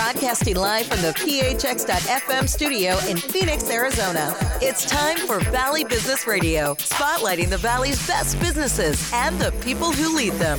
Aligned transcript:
Broadcasting 0.00 0.56
live 0.56 0.86
from 0.86 1.02
the 1.02 1.08
PHX.FM 1.08 2.48
studio 2.48 2.96
in 3.06 3.18
Phoenix, 3.18 3.68
Arizona. 3.68 4.34
It's 4.62 4.86
time 4.86 5.18
for 5.18 5.40
Valley 5.50 5.84
Business 5.84 6.26
Radio, 6.26 6.74
spotlighting 6.76 7.50
the 7.50 7.58
Valley's 7.58 8.04
best 8.06 8.40
businesses 8.40 9.10
and 9.12 9.38
the 9.38 9.52
people 9.62 9.92
who 9.92 10.16
lead 10.16 10.32
them. 10.32 10.58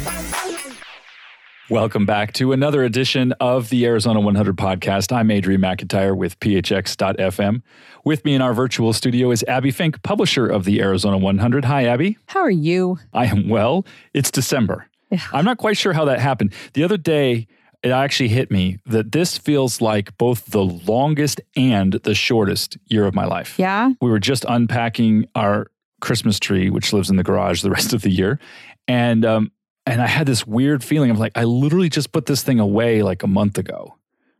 Welcome 1.71 2.05
back 2.05 2.33
to 2.33 2.51
another 2.51 2.83
edition 2.83 3.31
of 3.39 3.69
the 3.69 3.83
Arizona 3.87 4.19
100 4.19 4.55
podcast. 4.57 5.11
I'm 5.11 5.31
Adrian 5.31 5.59
McIntyre 5.59 6.15
with 6.15 6.39
PHX.FM. 6.39 7.63
With 8.05 8.23
me 8.23 8.35
in 8.35 8.43
our 8.43 8.53
virtual 8.53 8.93
studio 8.93 9.31
is 9.31 9.43
Abbie 9.47 9.71
Fink, 9.71 10.03
publisher 10.03 10.45
of 10.45 10.65
the 10.65 10.79
Arizona 10.81 11.17
100. 11.17 11.65
Hi, 11.65 11.85
Abbie. 11.85 12.19
How 12.27 12.41
are 12.41 12.51
you? 12.51 12.99
I 13.11 13.25
am 13.25 13.49
well. 13.49 13.87
It's 14.13 14.29
December. 14.29 14.85
Yeah. 15.09 15.23
I'm 15.33 15.45
not 15.45 15.57
quite 15.57 15.77
sure 15.77 15.93
how 15.93 16.05
that 16.05 16.19
happened. 16.19 16.53
The 16.73 16.83
other 16.83 16.97
day, 16.97 17.47
it 17.83 17.89
actually 17.89 18.29
hit 18.29 18.51
me 18.51 18.77
that 18.85 19.11
this 19.11 19.37
feels 19.37 19.81
like 19.81 20.15
both 20.17 20.45
the 20.47 20.63
longest 20.63 21.41
and 21.55 21.93
the 21.93 22.13
shortest 22.13 22.77
year 22.85 23.05
of 23.05 23.15
my 23.15 23.25
life. 23.25 23.57
Yeah. 23.57 23.91
We 24.01 24.09
were 24.09 24.19
just 24.19 24.45
unpacking 24.47 25.25
our 25.35 25.67
Christmas 25.99 26.39
tree, 26.39 26.69
which 26.69 26.93
lives 26.93 27.09
in 27.09 27.15
the 27.15 27.23
garage 27.23 27.61
the 27.61 27.71
rest 27.79 27.93
of 27.93 28.01
the 28.01 28.11
year. 28.11 28.39
And 28.87 29.25
um, 29.25 29.51
and 29.85 30.01
I 30.01 30.07
had 30.07 30.27
this 30.27 30.45
weird 30.45 30.83
feeling 30.83 31.09
of 31.09 31.17
like, 31.17 31.31
I 31.35 31.43
literally 31.43 31.89
just 31.89 32.11
put 32.11 32.27
this 32.27 32.43
thing 32.43 32.59
away 32.59 33.01
like 33.01 33.23
a 33.23 33.27
month 33.27 33.57
ago, 33.57 33.97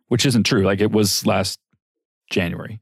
which 0.08 0.26
isn't 0.26 0.44
true. 0.44 0.64
Like 0.64 0.82
it 0.82 0.92
was 0.92 1.26
last 1.26 1.60
January. 2.30 2.80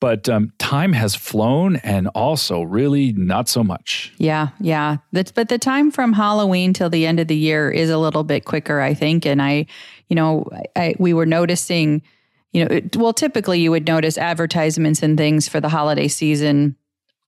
But 0.00 0.28
um, 0.28 0.52
time 0.58 0.92
has 0.92 1.14
flown 1.14 1.76
and 1.76 2.08
also 2.08 2.62
really 2.62 3.12
not 3.14 3.48
so 3.48 3.64
much. 3.64 4.12
Yeah, 4.18 4.48
yeah. 4.60 4.98
That's, 5.12 5.32
but 5.32 5.48
the 5.48 5.58
time 5.58 5.90
from 5.90 6.12
Halloween 6.12 6.72
till 6.74 6.90
the 6.90 7.06
end 7.06 7.18
of 7.18 7.28
the 7.28 7.36
year 7.36 7.70
is 7.70 7.88
a 7.88 7.96
little 7.96 8.22
bit 8.22 8.44
quicker, 8.44 8.80
I 8.80 8.92
think. 8.92 9.24
And 9.24 9.40
I, 9.40 9.66
you 10.08 10.16
know, 10.16 10.50
I, 10.76 10.94
we 10.98 11.14
were 11.14 11.24
noticing, 11.24 12.02
you 12.52 12.64
know, 12.64 12.74
it, 12.74 12.94
well, 12.96 13.14
typically 13.14 13.60
you 13.60 13.70
would 13.70 13.86
notice 13.86 14.18
advertisements 14.18 15.02
and 15.02 15.16
things 15.16 15.48
for 15.48 15.60
the 15.60 15.70
holiday 15.70 16.08
season 16.08 16.76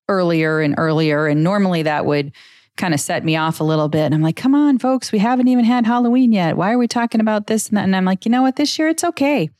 earlier 0.08 0.60
and 0.60 0.74
earlier. 0.76 1.26
And 1.26 1.42
normally 1.42 1.82
that 1.84 2.04
would, 2.04 2.32
kind 2.78 2.94
of 2.94 3.00
set 3.00 3.24
me 3.24 3.36
off 3.36 3.60
a 3.60 3.64
little 3.64 3.88
bit. 3.88 4.04
And 4.04 4.14
I'm 4.14 4.22
like, 4.22 4.36
come 4.36 4.54
on, 4.54 4.78
folks, 4.78 5.12
we 5.12 5.18
haven't 5.18 5.48
even 5.48 5.64
had 5.64 5.84
Halloween 5.84 6.32
yet. 6.32 6.56
Why 6.56 6.72
are 6.72 6.78
we 6.78 6.88
talking 6.88 7.20
about 7.20 7.48
this 7.48 7.68
and 7.68 7.76
that? 7.76 7.82
And 7.82 7.94
I'm 7.94 8.04
like, 8.04 8.24
you 8.24 8.30
know 8.30 8.42
what? 8.42 8.56
This 8.56 8.78
year 8.78 8.88
it's 8.88 9.04
okay. 9.04 9.50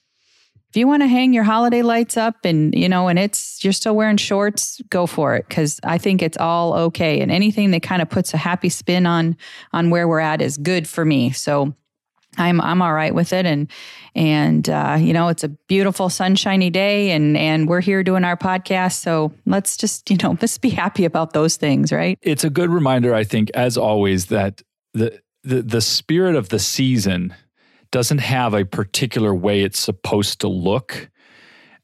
If 0.71 0.77
you 0.77 0.87
want 0.87 1.03
to 1.03 1.07
hang 1.07 1.33
your 1.33 1.45
holiday 1.45 1.81
lights 1.81 2.17
up 2.17 2.45
and, 2.45 2.75
you 2.75 2.89
know, 2.89 3.09
and 3.09 3.19
it's, 3.19 3.65
you're 3.65 3.73
still 3.73 3.97
wearing 3.97 4.19
shorts, 4.19 4.83
go 4.91 5.07
for 5.07 5.35
it. 5.35 5.49
Cause 5.49 5.81
I 5.83 5.97
think 5.97 6.21
it's 6.21 6.37
all 6.37 6.75
okay. 6.75 7.21
And 7.21 7.33
anything 7.33 7.71
that 7.71 7.83
kind 7.83 8.03
of 8.03 8.11
puts 8.11 8.35
a 8.35 8.37
happy 8.37 8.69
spin 8.69 9.07
on, 9.07 9.37
on 9.73 9.89
where 9.89 10.07
we're 10.07 10.21
at 10.21 10.43
is 10.43 10.59
good 10.59 10.87
for 10.87 11.05
me. 11.07 11.31
So 11.31 11.75
I'm 12.37 12.61
I'm 12.61 12.83
all 12.83 12.93
right 12.93 13.15
with 13.15 13.33
it, 13.33 13.47
and 13.47 13.69
and 14.15 14.69
uh, 14.69 14.97
you 14.99 15.13
know 15.13 15.29
it's 15.29 15.45
a 15.45 15.49
beautiful 15.49 16.09
sunshiny 16.09 16.71
day, 16.71 17.11
and 17.11 17.37
and 17.37 17.69
we're 17.69 17.81
here 17.81 18.03
doing 18.05 18.25
our 18.25 18.37
podcast. 18.37 19.01
So 19.01 19.33
let's 19.47 19.77
just 19.77 20.11
you 20.11 20.17
know 20.17 20.35
just 20.41 20.61
be 20.61 20.71
happy 20.71 21.05
about 21.05 21.33
those 21.33 21.57
things, 21.57 21.93
right? 21.93 22.19
It's 22.23 22.45
a 22.45 22.51
good 22.51 22.71
reminder, 22.71 23.15
I 23.15 23.25
think, 23.25 23.51
as 23.55 23.77
always, 23.77 24.27
that 24.27 24.63
the 24.95 25.21
the 25.43 25.63
the 25.63 25.81
spirit 25.81 26.37
of 26.37 26.51
the 26.51 26.59
season 26.59 27.35
doesn't 27.91 28.19
have 28.19 28.55
a 28.55 28.65
particular 28.65 29.35
way 29.35 29.63
it's 29.63 29.79
supposed 29.79 30.41
to 30.41 30.49
look. 30.49 31.11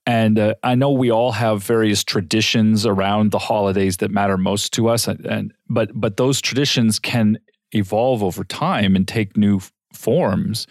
And 0.06 0.38
uh, 0.38 0.54
I 0.62 0.74
know 0.74 0.90
we 0.90 1.10
all 1.10 1.32
have 1.32 1.62
various 1.62 2.04
traditions 2.04 2.84
around 2.84 3.30
the 3.30 3.38
holidays 3.38 3.98
that 3.98 4.10
matter 4.10 4.36
most 4.36 4.72
to 4.74 4.88
us, 4.88 5.08
and, 5.08 5.24
and 5.24 5.54
but 5.68 5.90
but 5.94 6.18
those 6.18 6.42
traditions 6.42 6.98
can 6.98 7.38
evolve 7.72 8.22
over 8.22 8.44
time 8.44 8.96
and 8.96 9.08
take 9.08 9.36
new 9.36 9.60
forms 9.92 10.66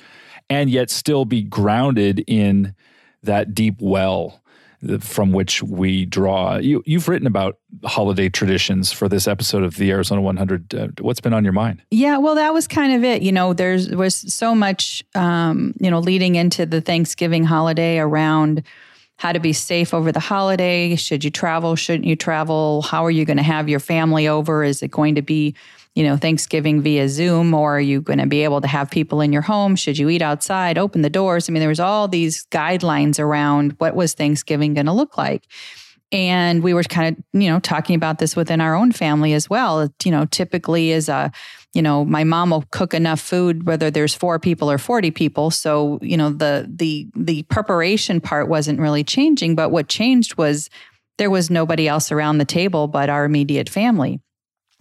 and 0.50 0.70
yet 0.70 0.90
still 0.90 1.26
be 1.26 1.42
grounded 1.42 2.24
in 2.28 2.76
that 3.24 3.56
deep 3.56 3.76
well 3.80 4.43
from 5.00 5.32
which 5.32 5.64
we 5.64 6.06
draw. 6.06 6.58
You, 6.58 6.84
you've 6.86 7.08
written 7.08 7.28
about 7.28 7.58
holiday 7.84 8.30
traditions 8.30 8.92
for 8.92 9.08
this 9.08 9.28
episode 9.28 9.64
of 9.64 9.76
the 9.78 9.92
Arizona 9.92 10.22
100. 10.22 10.76
Uh, 10.76 10.88
what's 11.02 11.22
been 11.22 11.34
on 11.34 11.44
your 11.44 11.54
mind? 11.54 11.82
Yeah, 11.92 12.18
well, 12.18 12.36
that 12.36 12.54
was 12.54 12.68
kind 12.68 12.94
of 12.94 13.04
it. 13.04 13.22
You 13.22 13.32
know, 13.32 13.54
there's 13.54 13.90
was 13.90 14.16
so 14.16 14.54
much, 14.56 15.04
um, 15.16 15.74
you 15.80 15.90
know, 15.90 16.00
leading 16.00 16.36
into 16.36 16.66
the 16.66 16.82
Thanksgiving 16.82 17.44
holiday 17.44 18.00
around 18.00 18.64
how 19.18 19.32
to 19.32 19.40
be 19.40 19.54
safe 19.54 19.94
over 19.94 20.12
the 20.12 20.20
holiday. 20.20 20.96
Should 20.96 21.24
you 21.24 21.32
travel? 21.32 21.76
Shouldn't 21.76 22.06
you 22.06 22.16
travel? 22.16 22.82
How 22.82 23.06
are 23.06 23.12
you 23.12 23.26
going 23.26 23.38
to 23.38 23.44
have 23.44 23.70
your 23.70 23.80
family 23.80 24.28
over? 24.28 24.64
Is 24.64 24.84
it 24.84 24.92
going 24.92 25.16
to 25.16 25.22
be 25.22 25.56
you 25.96 26.04
know, 26.04 26.18
Thanksgiving 26.18 26.82
via 26.82 27.08
Zoom, 27.08 27.54
or 27.54 27.78
are 27.78 27.82
you 27.82 28.02
going 28.02 28.20
to 28.20 28.26
be 28.26 28.44
able 28.44 28.62
to 28.62 28.68
have 28.68 28.90
people 28.90 29.22
in 29.22 29.32
your 29.32 29.44
home? 29.44 29.76
Should 29.76 29.98
you 29.98 30.10
eat 30.10 30.22
outside? 30.22 30.78
Open 30.78 31.04
the 31.04 31.10
doors. 31.10 31.48
I 31.48 31.52
mean, 31.52 31.60
there 31.60 31.70
was 31.70 31.80
all 31.80 32.08
these 32.08 32.46
guidelines 32.48 33.20
around 33.20 33.76
what 33.78 33.96
was 33.96 34.14
Thanksgiving 34.14 34.74
going 34.74 34.88
to 34.88 34.94
look 34.94 35.18
like. 35.18 35.46
And 36.12 36.62
we 36.62 36.74
were 36.74 36.84
kind 36.84 37.18
of, 37.18 37.42
you 37.42 37.50
know, 37.50 37.60
talking 37.60 37.96
about 37.96 38.20
this 38.20 38.36
within 38.36 38.62
our 38.62 38.76
own 38.76 38.92
family 38.92 39.34
as 39.34 39.50
well. 39.50 39.90
You 40.04 40.12
know, 40.12 40.26
typically 40.26 40.92
is 40.92 41.10
a, 41.10 41.32
you 41.74 41.82
know, 41.82 42.06
my 42.06 42.24
mom 42.24 42.52
will 42.52 42.66
cook 42.72 42.94
enough 42.94 43.20
food 43.20 43.66
whether 43.66 43.90
there's 43.90 44.14
four 44.14 44.38
people 44.38 44.70
or 44.70 44.78
40 44.78 45.10
people. 45.12 45.50
So, 45.50 45.98
you 46.04 46.16
know, 46.16 46.30
the 46.30 46.70
the 46.72 47.08
the 47.16 47.44
preparation 47.44 48.22
part 48.22 48.48
wasn't 48.48 48.80
really 48.80 49.04
changing, 49.04 49.56
but 49.56 49.70
what 49.70 49.88
changed 49.88 50.38
was 50.38 50.70
there 51.18 51.32
was 51.32 51.50
nobody 51.50 51.88
else 51.88 52.12
around 52.12 52.38
the 52.38 52.46
table 52.46 52.88
but 52.88 53.10
our 53.10 53.26
immediate 53.26 53.70
family. 53.70 54.20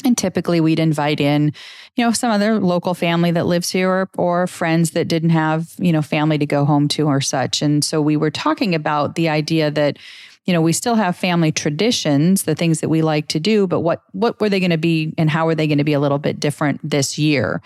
And 0.04 0.16
typically 0.16 0.60
we'd 0.60 0.80
invite 0.80 1.20
in, 1.20 1.52
you 1.96 2.04
know, 2.04 2.12
some 2.12 2.30
other 2.30 2.58
local 2.60 2.94
family 2.94 3.30
that 3.32 3.46
lives 3.46 3.70
here 3.70 3.90
or, 3.90 4.10
or, 4.16 4.46
friends 4.46 4.92
that 4.92 5.08
didn't 5.08 5.30
have, 5.30 5.74
you 5.78 5.92
know, 5.92 6.02
family 6.02 6.38
to 6.38 6.46
go 6.46 6.64
home 6.64 6.88
to 6.88 7.06
or 7.06 7.20
such. 7.20 7.62
And 7.62 7.84
so 7.84 8.00
we 8.00 8.16
were 8.16 8.30
talking 8.30 8.74
about 8.74 9.14
the 9.14 9.28
idea 9.28 9.70
that, 9.70 9.98
you 10.44 10.52
know, 10.52 10.60
we 10.60 10.72
still 10.72 10.96
have 10.96 11.16
family 11.16 11.52
traditions, 11.52 12.42
the 12.44 12.54
things 12.54 12.80
that 12.80 12.88
we 12.88 13.02
like 13.02 13.28
to 13.28 13.40
do, 13.40 13.66
but 13.66 13.80
what 13.80 14.02
what 14.12 14.40
were 14.40 14.48
they 14.48 14.60
going 14.60 14.70
to 14.70 14.78
be 14.78 15.14
and 15.16 15.30
how 15.30 15.46
are 15.48 15.54
they 15.54 15.66
going 15.66 15.78
to 15.78 15.84
be 15.84 15.92
a 15.92 16.00
little 16.00 16.18
bit 16.18 16.40
different 16.40 16.80
this 16.82 17.18
year? 17.18 17.62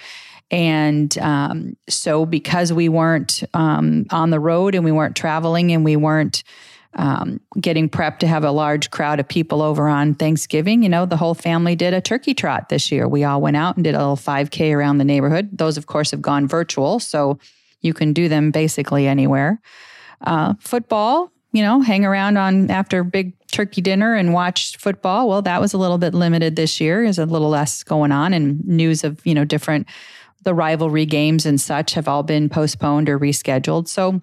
And 0.50 1.16
um, 1.18 1.76
so 1.88 2.24
because 2.24 2.72
we 2.72 2.88
weren't 2.88 3.42
um, 3.54 4.06
on 4.10 4.30
the 4.30 4.38
road 4.38 4.74
and 4.74 4.84
we 4.84 4.92
weren't 4.92 5.16
traveling 5.16 5.72
and 5.72 5.84
we 5.84 5.96
weren't 5.96 6.44
um, 6.96 7.40
getting 7.60 7.88
prepped 7.88 8.18
to 8.20 8.26
have 8.26 8.42
a 8.42 8.50
large 8.50 8.90
crowd 8.90 9.20
of 9.20 9.28
people 9.28 9.62
over 9.62 9.86
on 9.86 10.14
Thanksgiving. 10.14 10.82
You 10.82 10.88
know, 10.88 11.06
the 11.06 11.16
whole 11.16 11.34
family 11.34 11.76
did 11.76 11.94
a 11.94 12.00
turkey 12.00 12.34
trot 12.34 12.68
this 12.68 12.90
year. 12.90 13.06
We 13.06 13.22
all 13.22 13.40
went 13.40 13.56
out 13.56 13.76
and 13.76 13.84
did 13.84 13.94
a 13.94 13.98
little 13.98 14.16
5K 14.16 14.74
around 14.74 14.98
the 14.98 15.04
neighborhood. 15.04 15.50
Those, 15.52 15.76
of 15.76 15.86
course, 15.86 16.10
have 16.10 16.22
gone 16.22 16.48
virtual, 16.48 16.98
so 16.98 17.38
you 17.82 17.92
can 17.92 18.12
do 18.12 18.28
them 18.28 18.50
basically 18.50 19.06
anywhere. 19.06 19.60
Uh, 20.22 20.54
football, 20.58 21.30
you 21.52 21.62
know, 21.62 21.82
hang 21.82 22.04
around 22.04 22.38
on 22.38 22.70
after 22.70 23.04
big 23.04 23.34
turkey 23.52 23.82
dinner 23.82 24.14
and 24.14 24.32
watch 24.32 24.78
football. 24.78 25.28
Well, 25.28 25.42
that 25.42 25.60
was 25.60 25.74
a 25.74 25.78
little 25.78 25.98
bit 25.98 26.14
limited 26.14 26.56
this 26.56 26.80
year. 26.80 27.02
There's 27.02 27.18
a 27.18 27.26
little 27.26 27.50
less 27.50 27.82
going 27.84 28.12
on, 28.12 28.32
and 28.32 28.64
news 28.66 29.04
of 29.04 29.24
you 29.26 29.34
know 29.34 29.44
different 29.44 29.86
the 30.42 30.54
rivalry 30.54 31.04
games 31.06 31.44
and 31.44 31.60
such 31.60 31.94
have 31.94 32.08
all 32.08 32.22
been 32.22 32.48
postponed 32.48 33.08
or 33.08 33.18
rescheduled. 33.18 33.88
So 33.88 34.22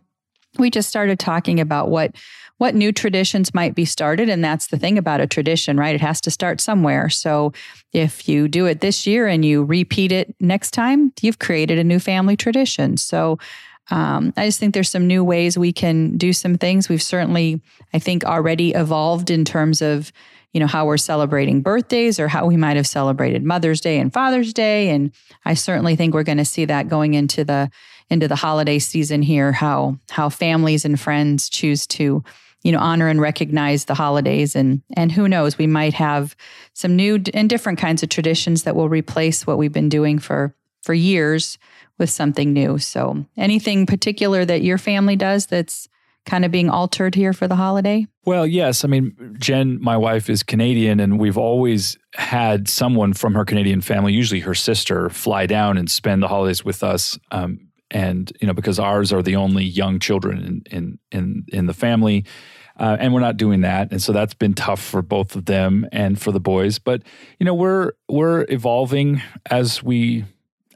we 0.57 0.69
just 0.69 0.89
started 0.89 1.19
talking 1.19 1.59
about 1.59 1.89
what 1.89 2.15
what 2.57 2.75
new 2.75 2.91
traditions 2.91 3.53
might 3.53 3.75
be 3.75 3.83
started. 3.83 4.29
And 4.29 4.43
that's 4.43 4.67
the 4.67 4.77
thing 4.77 4.97
about 4.97 5.19
a 5.19 5.27
tradition, 5.27 5.75
right? 5.75 5.95
It 5.95 6.01
has 6.01 6.21
to 6.21 6.31
start 6.31 6.61
somewhere. 6.61 7.09
So 7.09 7.51
if 7.91 8.29
you 8.29 8.47
do 8.47 8.67
it 8.67 8.79
this 8.79 9.05
year 9.05 9.27
and 9.27 9.43
you 9.43 9.63
repeat 9.63 10.11
it 10.11 10.33
next 10.39 10.71
time, 10.71 11.11
you've 11.21 11.39
created 11.39 11.79
a 11.79 11.83
new 11.83 11.99
family 11.99 12.37
tradition. 12.37 12.95
So 12.95 13.39
um, 13.91 14.33
I 14.37 14.45
just 14.45 14.59
think 14.59 14.73
there's 14.73 14.89
some 14.89 15.07
new 15.07 15.23
ways 15.23 15.57
we 15.57 15.73
can 15.73 16.17
do 16.17 16.31
some 16.31 16.57
things. 16.57 16.87
We've 16.87 17.03
certainly, 17.03 17.61
I 17.93 17.99
think, 17.99 18.23
already 18.23 18.71
evolved 18.71 19.29
in 19.29 19.43
terms 19.43 19.81
of 19.81 20.11
you 20.53 20.59
know 20.59 20.67
how 20.67 20.85
we're 20.85 20.97
celebrating 20.97 21.61
birthdays 21.61 22.19
or 22.19 22.27
how 22.27 22.45
we 22.45 22.57
might 22.57 22.77
have 22.77 22.85
celebrated 22.85 23.43
Mother's 23.43 23.81
Day 23.81 23.97
and 23.99 24.13
Father's 24.13 24.53
Day, 24.53 24.89
and 24.89 25.11
I 25.45 25.55
certainly 25.55 25.95
think 25.95 26.13
we're 26.13 26.23
going 26.23 26.37
to 26.37 26.45
see 26.45 26.65
that 26.65 26.87
going 26.87 27.15
into 27.15 27.43
the 27.43 27.71
into 28.09 28.27
the 28.27 28.35
holiday 28.35 28.79
season 28.79 29.21
here. 29.21 29.51
How 29.51 29.97
how 30.09 30.29
families 30.29 30.85
and 30.85 30.99
friends 30.99 31.49
choose 31.49 31.87
to 31.87 32.23
you 32.63 32.71
know 32.71 32.79
honor 32.79 33.07
and 33.07 33.21
recognize 33.21 33.85
the 33.85 33.93
holidays. 33.93 34.55
And 34.55 34.81
and 34.95 35.11
who 35.11 35.27
knows 35.27 35.57
we 35.57 35.67
might 35.67 35.93
have 35.93 36.35
some 36.73 36.95
new 36.95 37.21
and 37.33 37.49
different 37.49 37.79
kinds 37.79 38.03
of 38.03 38.09
traditions 38.09 38.63
that 38.63 38.75
will 38.75 38.89
replace 38.89 39.45
what 39.45 39.57
we've 39.57 39.71
been 39.71 39.89
doing 39.89 40.19
for 40.19 40.55
for 40.81 40.93
years 40.93 41.57
with 41.99 42.09
something 42.09 42.51
new. 42.51 42.77
So 42.77 43.25
anything 43.37 43.85
particular 43.85 44.43
that 44.45 44.63
your 44.63 44.77
family 44.77 45.15
does 45.15 45.45
that's 45.45 45.87
kind 46.25 46.45
of 46.45 46.51
being 46.51 46.69
altered 46.69 47.15
here 47.15 47.33
for 47.33 47.49
the 47.49 47.55
holiday? 47.55 48.07
Well 48.25 48.47
yes. 48.47 48.85
I 48.85 48.87
mean 48.87 49.35
jen 49.39 49.81
my 49.81 49.97
wife 49.97 50.29
is 50.29 50.41
canadian 50.41 50.99
and 50.99 51.19
we've 51.19 51.37
always 51.37 51.97
had 52.13 52.69
someone 52.69 53.13
from 53.13 53.33
her 53.33 53.43
canadian 53.43 53.81
family 53.81 54.13
usually 54.13 54.39
her 54.39 54.55
sister 54.55 55.09
fly 55.09 55.45
down 55.45 55.77
and 55.77 55.91
spend 55.91 56.23
the 56.23 56.27
holidays 56.27 56.63
with 56.63 56.83
us 56.83 57.17
um, 57.31 57.67
and 57.93 58.33
you 58.41 58.47
know 58.47 58.53
because 58.53 58.79
ours 58.79 59.13
are 59.13 59.21
the 59.21 59.35
only 59.35 59.63
young 59.63 59.99
children 59.99 60.63
in 60.71 60.77
in 60.77 60.99
in, 61.11 61.45
in 61.47 61.65
the 61.67 61.73
family 61.73 62.25
uh, 62.79 62.97
and 62.99 63.13
we're 63.13 63.21
not 63.21 63.37
doing 63.37 63.61
that 63.61 63.91
and 63.91 64.01
so 64.01 64.11
that's 64.11 64.33
been 64.33 64.53
tough 64.53 64.81
for 64.81 65.01
both 65.01 65.35
of 65.35 65.45
them 65.45 65.87
and 65.91 66.19
for 66.19 66.31
the 66.31 66.39
boys 66.39 66.79
but 66.79 67.01
you 67.39 67.45
know 67.45 67.53
we're 67.53 67.91
we're 68.09 68.45
evolving 68.49 69.21
as 69.49 69.83
we 69.83 70.25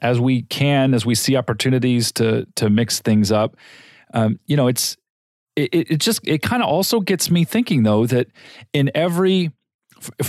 as 0.00 0.20
we 0.20 0.42
can 0.42 0.94
as 0.94 1.04
we 1.04 1.14
see 1.14 1.36
opportunities 1.36 2.12
to 2.12 2.46
to 2.54 2.70
mix 2.70 3.00
things 3.00 3.32
up 3.32 3.56
Um, 4.14 4.38
you 4.46 4.56
know, 4.56 4.68
it's 4.68 4.96
it, 5.56 5.68
it 5.72 5.98
just 5.98 6.26
it 6.26 6.42
kind 6.42 6.62
of 6.62 6.68
also 6.68 7.00
gets 7.00 7.30
me 7.30 7.44
thinking 7.44 7.82
though 7.82 8.06
that 8.06 8.28
in 8.72 8.90
every 8.94 9.50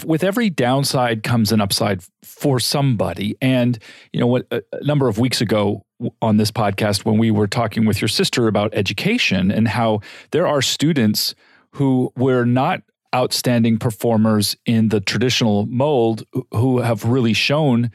with 0.03 0.23
every 0.23 0.49
downside 0.49 1.23
comes 1.23 1.51
an 1.51 1.61
upside 1.61 2.01
for 2.23 2.59
somebody. 2.59 3.35
And 3.41 3.77
you 4.11 4.19
know 4.19 4.27
what? 4.27 4.47
A 4.51 4.63
number 4.81 5.07
of 5.07 5.19
weeks 5.19 5.41
ago 5.41 5.83
on 6.21 6.37
this 6.37 6.51
podcast, 6.51 7.05
when 7.05 7.17
we 7.17 7.31
were 7.31 7.47
talking 7.47 7.85
with 7.85 8.01
your 8.01 8.07
sister 8.07 8.47
about 8.47 8.73
education 8.73 9.51
and 9.51 9.67
how 9.67 10.01
there 10.31 10.47
are 10.47 10.61
students 10.61 11.35
who 11.71 12.11
were 12.15 12.45
not 12.45 12.81
outstanding 13.15 13.77
performers 13.77 14.55
in 14.65 14.89
the 14.89 14.99
traditional 15.01 15.65
mold 15.65 16.23
who 16.51 16.79
have 16.79 17.03
really 17.03 17.33
shown 17.33 17.91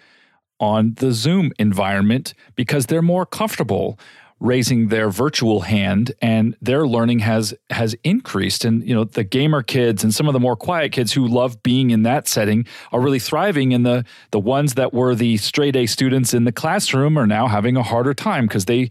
on 0.61 0.95
the 0.95 1.12
Zoom 1.12 1.53
environment 1.59 2.35
because 2.56 2.87
they're 2.87 3.03
more 3.03 3.27
comfortable 3.27 3.99
raising 4.44 4.88
their 4.88 5.08
virtual 5.08 5.62
hand 5.62 6.12
and 6.20 6.55
their 6.61 6.87
learning 6.87 7.20
has 7.20 7.55
has 7.70 7.96
increased. 8.05 8.64
And 8.64 8.87
you 8.87 8.94
know 8.94 9.05
the 9.05 9.25
gamer 9.25 9.62
kids 9.62 10.05
and 10.05 10.14
some 10.14 10.29
of 10.29 10.35
the 10.35 10.41
more 10.41 10.55
quiet 10.55 10.93
kids 10.93 11.12
who 11.12 11.26
love 11.26 11.62
being 11.62 11.91
in 11.91 12.02
that 12.02 12.29
setting 12.29 12.67
are 12.93 13.00
really 13.00 13.19
thriving. 13.19 13.73
And 13.73 13.85
the 13.87 14.05
the 14.31 14.38
ones 14.38 14.75
that 14.75 14.93
were 14.93 15.14
the 15.14 15.38
straight 15.38 15.75
A 15.75 15.87
students 15.87 16.35
in 16.35 16.44
the 16.44 16.52
classroom 16.52 17.19
are 17.19 17.26
now 17.26 17.49
having 17.49 17.76
a 17.76 17.82
harder 17.82 18.12
time 18.12 18.46
because 18.46 18.67
they 18.67 18.91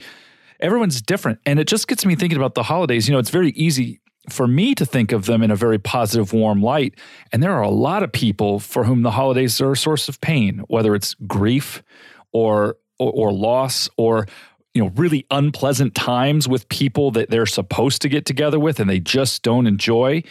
everyone's 0.59 1.01
different. 1.01 1.39
And 1.45 1.59
it 1.59 1.67
just 1.67 1.87
gets 1.87 2.03
me 2.05 2.15
thinking 2.15 2.37
about 2.37 2.55
the 2.55 2.63
holidays. 2.63 3.07
You 3.07 3.13
know 3.13 3.19
it's 3.19 3.29
very 3.29 3.51
easy 3.51 4.01
for 4.29 4.47
me 4.47 4.73
to 4.73 4.85
think 4.85 5.11
of 5.11 5.25
them 5.25 5.43
in 5.43 5.51
a 5.51 5.55
very 5.55 5.77
positive, 5.77 6.33
warm 6.33 6.63
light. 6.63 6.95
And 7.31 7.43
there 7.43 7.51
are 7.51 7.61
a 7.61 7.69
lot 7.69 8.03
of 8.03 8.11
people 8.11 8.59
for 8.59 8.85
whom 8.85 9.03
the 9.03 9.11
holidays 9.11 9.59
are 9.61 9.73
a 9.73 9.77
source 9.77 10.07
of 10.09 10.19
pain, 10.21 10.63
whether 10.67 10.95
it's 10.95 11.13
grief 11.27 11.83
or 12.31 12.77
or, 12.99 13.11
or 13.11 13.33
loss 13.33 13.89
or 13.97 14.27
you 14.73 14.83
know 14.83 14.91
really 14.95 15.25
unpleasant 15.31 15.95
times 15.95 16.47
with 16.47 16.67
people 16.69 17.11
that 17.11 17.29
they're 17.29 17.45
supposed 17.45 18.01
to 18.01 18.09
get 18.09 18.25
together 18.25 18.59
with 18.59 18.79
and 18.79 18.89
they 18.89 18.99
just 18.99 19.43
don't 19.43 19.67
enjoy 19.67 20.23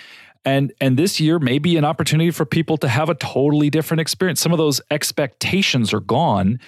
and 0.45 0.73
and 0.81 0.97
this 0.97 1.21
year 1.21 1.39
may 1.39 1.59
be 1.59 1.77
an 1.77 1.85
opportunity 1.85 2.31
for 2.31 2.45
people 2.45 2.77
to 2.77 2.89
have 2.89 3.09
a 3.09 3.15
totally 3.15 3.71
different 3.71 4.01
experience 4.01 4.41
some 4.41 4.53
of 4.53 4.59
those 4.59 4.81
expectations 4.91 5.93
are 5.93 6.01
gone 6.01 6.59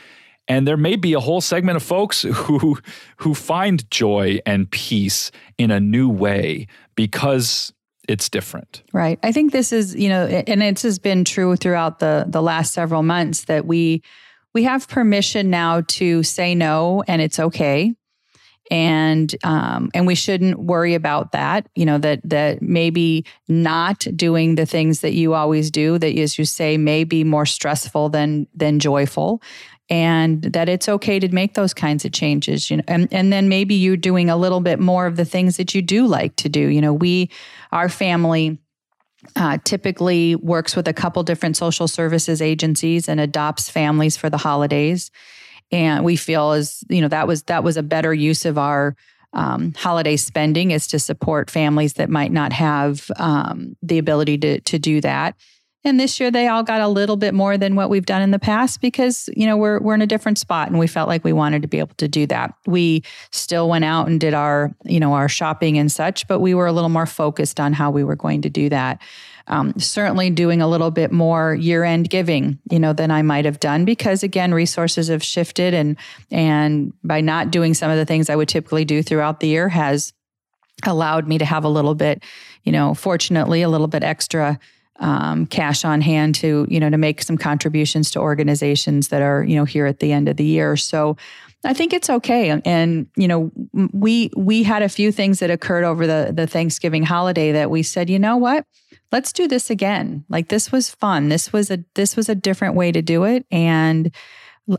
and 0.46 0.68
there 0.68 0.76
may 0.76 0.96
be 0.96 1.14
a 1.14 1.20
whole 1.20 1.40
segment 1.40 1.76
of 1.76 1.82
folks 1.82 2.22
who 2.22 2.78
who 3.16 3.34
find 3.34 3.90
joy 3.90 4.38
and 4.46 4.70
peace 4.70 5.30
in 5.58 5.70
a 5.70 5.80
new 5.80 6.08
way 6.08 6.66
because 6.94 7.72
it's 8.06 8.28
different. 8.28 8.82
Right. 8.92 9.18
I 9.22 9.32
think 9.32 9.52
this 9.52 9.72
is, 9.72 9.94
you 9.94 10.08
know, 10.08 10.26
and 10.26 10.62
it 10.62 10.82
has 10.82 10.98
been 10.98 11.24
true 11.24 11.56
throughout 11.56 11.98
the 12.00 12.26
the 12.28 12.42
last 12.42 12.74
several 12.74 13.02
months 13.02 13.44
that 13.44 13.66
we 13.66 14.02
we 14.54 14.64
have 14.64 14.88
permission 14.88 15.50
now 15.50 15.82
to 15.82 16.22
say 16.22 16.54
no 16.54 17.02
and 17.06 17.20
it's 17.20 17.38
okay. 17.38 17.94
And 18.70 19.34
um, 19.44 19.90
and 19.92 20.06
we 20.06 20.14
shouldn't 20.14 20.58
worry 20.58 20.94
about 20.94 21.32
that. 21.32 21.68
You 21.74 21.84
know 21.84 21.98
that 21.98 22.20
that 22.24 22.62
maybe 22.62 23.26
not 23.46 24.06
doing 24.16 24.54
the 24.54 24.64
things 24.64 25.00
that 25.00 25.12
you 25.12 25.34
always 25.34 25.70
do 25.70 25.98
that, 25.98 26.16
as 26.16 26.38
you 26.38 26.46
say, 26.46 26.78
may 26.78 27.04
be 27.04 27.24
more 27.24 27.44
stressful 27.44 28.08
than 28.08 28.46
than 28.54 28.78
joyful 28.78 29.42
and 29.90 30.42
that 30.42 30.68
it's 30.70 30.88
okay 30.88 31.18
to 31.18 31.28
make 31.28 31.54
those 31.54 31.74
kinds 31.74 32.04
of 32.06 32.12
changes 32.12 32.70
you 32.70 32.78
know 32.78 32.82
and, 32.88 33.06
and 33.12 33.30
then 33.30 33.48
maybe 33.50 33.74
you're 33.74 33.96
doing 33.98 34.30
a 34.30 34.36
little 34.36 34.60
bit 34.60 34.80
more 34.80 35.06
of 35.06 35.16
the 35.16 35.26
things 35.26 35.58
that 35.58 35.74
you 35.74 35.82
do 35.82 36.06
like 36.06 36.34
to 36.36 36.48
do 36.48 36.68
you 36.68 36.80
know 36.80 36.92
we 36.92 37.30
our 37.70 37.90
family 37.90 38.58
uh, 39.36 39.58
typically 39.64 40.36
works 40.36 40.76
with 40.76 40.88
a 40.88 40.92
couple 40.92 41.22
different 41.22 41.56
social 41.56 41.88
services 41.88 42.40
agencies 42.42 43.08
and 43.08 43.20
adopts 43.20 43.68
families 43.68 44.16
for 44.16 44.30
the 44.30 44.36
holidays. 44.36 45.10
And 45.72 46.04
we 46.04 46.16
feel 46.16 46.52
as 46.52 46.84
you 46.88 47.00
know 47.00 47.08
that 47.08 47.26
was 47.26 47.44
that 47.44 47.64
was 47.64 47.76
a 47.76 47.82
better 47.82 48.12
use 48.14 48.44
of 48.44 48.58
our 48.58 48.96
um, 49.32 49.72
holiday 49.74 50.16
spending 50.16 50.70
is 50.70 50.86
to 50.88 50.98
support 50.98 51.50
families 51.50 51.94
that 51.94 52.08
might 52.08 52.30
not 52.30 52.52
have 52.52 53.10
um, 53.16 53.76
the 53.82 53.98
ability 53.98 54.38
to 54.38 54.60
to 54.60 54.78
do 54.78 55.00
that 55.00 55.36
and 55.84 56.00
this 56.00 56.18
year 56.18 56.30
they 56.30 56.48
all 56.48 56.62
got 56.62 56.80
a 56.80 56.88
little 56.88 57.16
bit 57.16 57.34
more 57.34 57.58
than 57.58 57.76
what 57.76 57.90
we've 57.90 58.06
done 58.06 58.22
in 58.22 58.30
the 58.30 58.38
past 58.38 58.80
because, 58.80 59.28
you 59.36 59.46
know, 59.46 59.56
we're 59.56 59.78
we're 59.80 59.94
in 59.94 60.00
a 60.00 60.06
different 60.06 60.38
spot 60.38 60.68
and 60.68 60.78
we 60.78 60.86
felt 60.86 61.08
like 61.08 61.22
we 61.24 61.32
wanted 61.32 61.60
to 61.62 61.68
be 61.68 61.78
able 61.78 61.94
to 61.96 62.08
do 62.08 62.26
that. 62.26 62.54
We 62.66 63.02
still 63.30 63.68
went 63.68 63.84
out 63.84 64.08
and 64.08 64.18
did 64.18 64.32
our, 64.32 64.74
you 64.84 64.98
know, 64.98 65.12
our 65.12 65.28
shopping 65.28 65.76
and 65.76 65.92
such, 65.92 66.26
but 66.26 66.40
we 66.40 66.54
were 66.54 66.66
a 66.66 66.72
little 66.72 66.88
more 66.88 67.04
focused 67.04 67.60
on 67.60 67.74
how 67.74 67.90
we 67.90 68.02
were 68.02 68.16
going 68.16 68.40
to 68.42 68.50
do 68.50 68.70
that. 68.70 69.00
Um, 69.46 69.78
certainly 69.78 70.30
doing 70.30 70.62
a 70.62 70.68
little 70.68 70.90
bit 70.90 71.12
more 71.12 71.54
year-end 71.54 72.08
giving, 72.08 72.58
you 72.70 72.80
know, 72.80 72.94
than 72.94 73.10
I 73.10 73.20
might 73.20 73.44
have 73.44 73.60
done 73.60 73.84
because 73.84 74.22
again, 74.22 74.54
resources 74.54 75.08
have 75.08 75.22
shifted 75.22 75.74
and 75.74 75.98
and 76.30 76.94
by 77.04 77.20
not 77.20 77.50
doing 77.50 77.74
some 77.74 77.90
of 77.90 77.98
the 77.98 78.06
things 78.06 78.30
I 78.30 78.36
would 78.36 78.48
typically 78.48 78.86
do 78.86 79.02
throughout 79.02 79.40
the 79.40 79.48
year 79.48 79.68
has 79.68 80.14
allowed 80.86 81.28
me 81.28 81.36
to 81.36 81.44
have 81.44 81.64
a 81.64 81.68
little 81.68 81.94
bit, 81.94 82.22
you 82.62 82.72
know, 82.72 82.94
fortunately 82.94 83.60
a 83.60 83.68
little 83.68 83.86
bit 83.86 84.02
extra 84.02 84.58
um, 85.00 85.46
cash 85.46 85.84
on 85.84 86.00
hand 86.00 86.34
to 86.36 86.66
you 86.68 86.78
know 86.78 86.90
to 86.90 86.98
make 86.98 87.22
some 87.22 87.36
contributions 87.36 88.10
to 88.12 88.20
organizations 88.20 89.08
that 89.08 89.22
are 89.22 89.42
you 89.44 89.56
know 89.56 89.64
here 89.64 89.86
at 89.86 89.98
the 89.98 90.12
end 90.12 90.28
of 90.28 90.36
the 90.36 90.44
year 90.44 90.76
so 90.76 91.16
I 91.66 91.72
think 91.72 91.92
it's 91.92 92.10
okay. 92.10 92.60
And 92.64 93.06
you 93.16 93.26
know, 93.26 93.50
we 93.72 94.30
we 94.36 94.62
had 94.62 94.82
a 94.82 94.88
few 94.88 95.10
things 95.10 95.38
that 95.38 95.50
occurred 95.50 95.84
over 95.84 96.06
the 96.06 96.30
the 96.34 96.46
Thanksgiving 96.46 97.02
holiday 97.02 97.52
that 97.52 97.70
we 97.70 97.82
said, 97.82 98.10
you 98.10 98.18
know 98.18 98.36
what? 98.36 98.66
Let's 99.12 99.32
do 99.32 99.48
this 99.48 99.70
again. 99.70 100.24
Like 100.28 100.48
this 100.48 100.70
was 100.70 100.90
fun. 100.90 101.28
This 101.28 101.52
was 101.52 101.70
a 101.70 101.78
this 101.94 102.16
was 102.16 102.28
a 102.28 102.34
different 102.34 102.74
way 102.74 102.92
to 102.92 103.00
do 103.00 103.24
it 103.24 103.46
and 103.50 104.14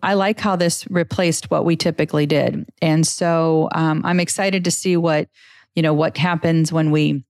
I 0.02 0.16
like 0.16 0.40
how 0.40 0.56
this 0.56 0.88
replaced 0.90 1.52
what 1.52 1.64
we 1.64 1.76
typically 1.76 2.26
did. 2.26 2.66
And 2.82 3.06
so 3.06 3.70
um, 3.74 4.02
I'm 4.04 4.20
excited 4.20 4.64
to 4.64 4.72
see 4.72 4.98
what 4.98 5.30
you 5.76 5.82
know 5.82 5.94
what 5.94 6.18
happens 6.18 6.72
when 6.72 6.92
we 6.92 7.24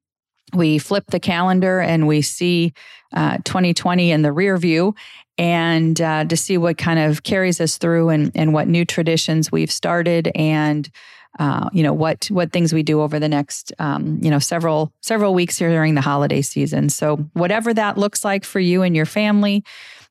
we 0.53 0.77
flip 0.77 1.05
the 1.07 1.19
calendar 1.19 1.79
and 1.79 2.07
we 2.07 2.21
see 2.21 2.73
uh, 3.13 3.37
2020 3.45 4.11
in 4.11 4.21
the 4.21 4.31
rear 4.31 4.57
view 4.57 4.93
and 5.37 5.99
uh, 6.01 6.23
to 6.25 6.37
see 6.37 6.57
what 6.57 6.77
kind 6.77 6.99
of 6.99 7.23
carries 7.23 7.59
us 7.59 7.77
through 7.77 8.09
and, 8.09 8.31
and 8.35 8.53
what 8.53 8.67
new 8.67 8.85
traditions 8.85 9.51
we've 9.51 9.71
started 9.71 10.31
and 10.35 10.89
uh, 11.37 11.69
you 11.73 11.83
know 11.83 11.91
what 11.91 12.25
what 12.27 12.53
things 12.53 12.73
we 12.73 12.81
do 12.81 13.01
over 13.01 13.19
the 13.19 13.27
next 13.27 13.73
um, 13.79 14.19
you 14.21 14.29
know 14.29 14.39
several 14.39 14.93
several 15.01 15.33
weeks 15.33 15.57
here 15.57 15.69
during 15.69 15.93
the 15.95 16.01
holiday 16.01 16.41
season. 16.41 16.89
So 16.89 17.17
whatever 17.33 17.73
that 17.73 17.97
looks 17.97 18.23
like 18.23 18.45
for 18.45 18.61
you 18.61 18.83
and 18.83 18.95
your 18.95 19.05
family 19.05 19.63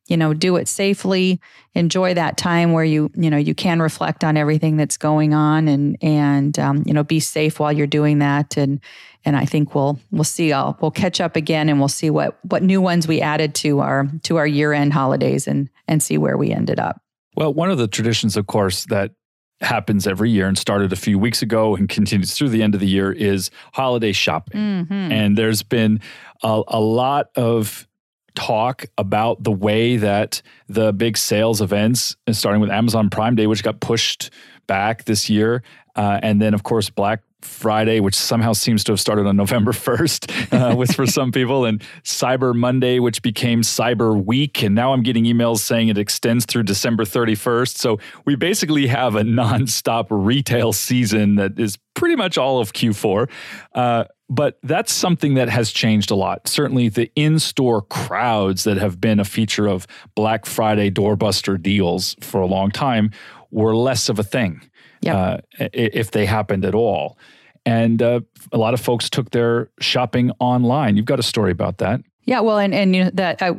you 0.06 0.16
know 0.16 0.34
do 0.34 0.56
it 0.56 0.68
safely 0.68 1.40
enjoy 1.74 2.14
that 2.14 2.36
time 2.36 2.72
where 2.72 2.84
you 2.84 3.10
you 3.14 3.30
know 3.30 3.36
you 3.36 3.54
can 3.54 3.80
reflect 3.80 4.22
on 4.22 4.36
everything 4.36 4.76
that's 4.76 4.96
going 4.96 5.34
on 5.34 5.68
and 5.68 5.96
and 6.02 6.58
um, 6.58 6.82
you 6.86 6.92
know 6.92 7.02
be 7.02 7.20
safe 7.20 7.58
while 7.58 7.72
you're 7.72 7.86
doing 7.86 8.18
that 8.18 8.56
and 8.56 8.80
and 9.24 9.36
I 9.36 9.44
think 9.44 9.74
we'll 9.74 9.98
we'll 10.10 10.24
see. 10.24 10.52
I'll, 10.52 10.76
we'll 10.80 10.90
catch 10.90 11.20
up 11.20 11.36
again, 11.36 11.68
and 11.68 11.78
we'll 11.78 11.88
see 11.88 12.10
what 12.10 12.38
what 12.44 12.62
new 12.62 12.80
ones 12.80 13.08
we 13.08 13.20
added 13.20 13.54
to 13.56 13.80
our 13.80 14.08
to 14.24 14.36
our 14.36 14.46
year 14.46 14.72
end 14.72 14.92
holidays, 14.92 15.46
and 15.46 15.70
and 15.88 16.02
see 16.02 16.18
where 16.18 16.36
we 16.36 16.50
ended 16.50 16.78
up. 16.78 17.00
Well, 17.36 17.52
one 17.52 17.70
of 17.70 17.78
the 17.78 17.88
traditions, 17.88 18.36
of 18.36 18.46
course, 18.46 18.84
that 18.86 19.12
happens 19.60 20.06
every 20.06 20.30
year 20.30 20.46
and 20.46 20.58
started 20.58 20.92
a 20.92 20.96
few 20.96 21.18
weeks 21.18 21.40
ago 21.40 21.74
and 21.74 21.88
continues 21.88 22.34
through 22.34 22.50
the 22.50 22.62
end 22.62 22.74
of 22.74 22.80
the 22.80 22.86
year 22.86 23.12
is 23.12 23.50
holiday 23.72 24.12
shopping. 24.12 24.60
Mm-hmm. 24.60 25.12
And 25.12 25.38
there's 25.38 25.62
been 25.62 26.00
a, 26.42 26.62
a 26.68 26.80
lot 26.80 27.30
of 27.36 27.88
talk 28.34 28.86
about 28.98 29.42
the 29.42 29.52
way 29.52 29.96
that 29.96 30.42
the 30.68 30.92
big 30.92 31.16
sales 31.16 31.60
events, 31.60 32.16
starting 32.32 32.60
with 32.60 32.70
Amazon 32.70 33.10
Prime 33.10 33.34
Day, 33.34 33.46
which 33.46 33.62
got 33.62 33.80
pushed 33.80 34.30
back 34.66 35.04
this 35.04 35.30
year, 35.30 35.62
uh, 35.96 36.20
and 36.22 36.40
then 36.40 36.54
of 36.54 36.62
course 36.62 36.90
Black 36.90 37.22
Friday, 37.44 38.00
which 38.00 38.14
somehow 38.14 38.52
seems 38.52 38.84
to 38.84 38.92
have 38.92 39.00
started 39.00 39.26
on 39.26 39.36
November 39.36 39.72
1st, 39.72 40.72
uh, 40.72 40.76
with 40.76 40.94
for 40.94 41.06
some 41.06 41.32
people, 41.32 41.64
and 41.64 41.82
Cyber 42.02 42.54
Monday, 42.54 42.98
which 42.98 43.22
became 43.22 43.62
Cyber 43.62 44.22
Week. 44.22 44.62
And 44.62 44.74
now 44.74 44.92
I'm 44.92 45.02
getting 45.02 45.24
emails 45.24 45.58
saying 45.58 45.88
it 45.88 45.98
extends 45.98 46.44
through 46.46 46.64
December 46.64 47.04
31st. 47.04 47.78
So 47.78 47.98
we 48.24 48.36
basically 48.36 48.86
have 48.86 49.14
a 49.14 49.22
nonstop 49.22 50.06
retail 50.10 50.72
season 50.72 51.36
that 51.36 51.58
is 51.58 51.78
pretty 51.94 52.16
much 52.16 52.36
all 52.36 52.58
of 52.60 52.72
Q4. 52.72 53.30
Uh, 53.74 54.04
but 54.28 54.58
that's 54.62 54.92
something 54.92 55.34
that 55.34 55.48
has 55.48 55.70
changed 55.70 56.10
a 56.10 56.14
lot. 56.14 56.48
Certainly, 56.48 56.88
the 56.90 57.10
in 57.14 57.38
store 57.38 57.82
crowds 57.82 58.64
that 58.64 58.78
have 58.78 59.00
been 59.00 59.20
a 59.20 59.24
feature 59.24 59.66
of 59.66 59.86
Black 60.14 60.46
Friday 60.46 60.90
doorbuster 60.90 61.60
deals 61.60 62.16
for 62.20 62.40
a 62.40 62.46
long 62.46 62.70
time 62.70 63.10
were 63.50 63.76
less 63.76 64.08
of 64.08 64.18
a 64.18 64.24
thing 64.24 64.62
yep. 65.04 65.44
uh, 65.58 65.68
if 65.72 66.10
they 66.10 66.26
happened 66.26 66.64
at 66.64 66.74
all. 66.74 67.18
And 67.66 68.02
uh, 68.02 68.20
a 68.52 68.58
lot 68.58 68.74
of 68.74 68.80
folks 68.80 69.08
took 69.08 69.30
their 69.30 69.70
shopping 69.80 70.30
online. 70.38 70.96
You've 70.96 71.06
got 71.06 71.18
a 71.18 71.22
story 71.22 71.50
about 71.50 71.78
that. 71.78 72.00
Yeah, 72.26 72.40
well, 72.40 72.58
and 72.58 72.74
and 72.74 72.96
you 72.96 73.04
know 73.04 73.10
that 73.14 73.42
uh, 73.42 73.54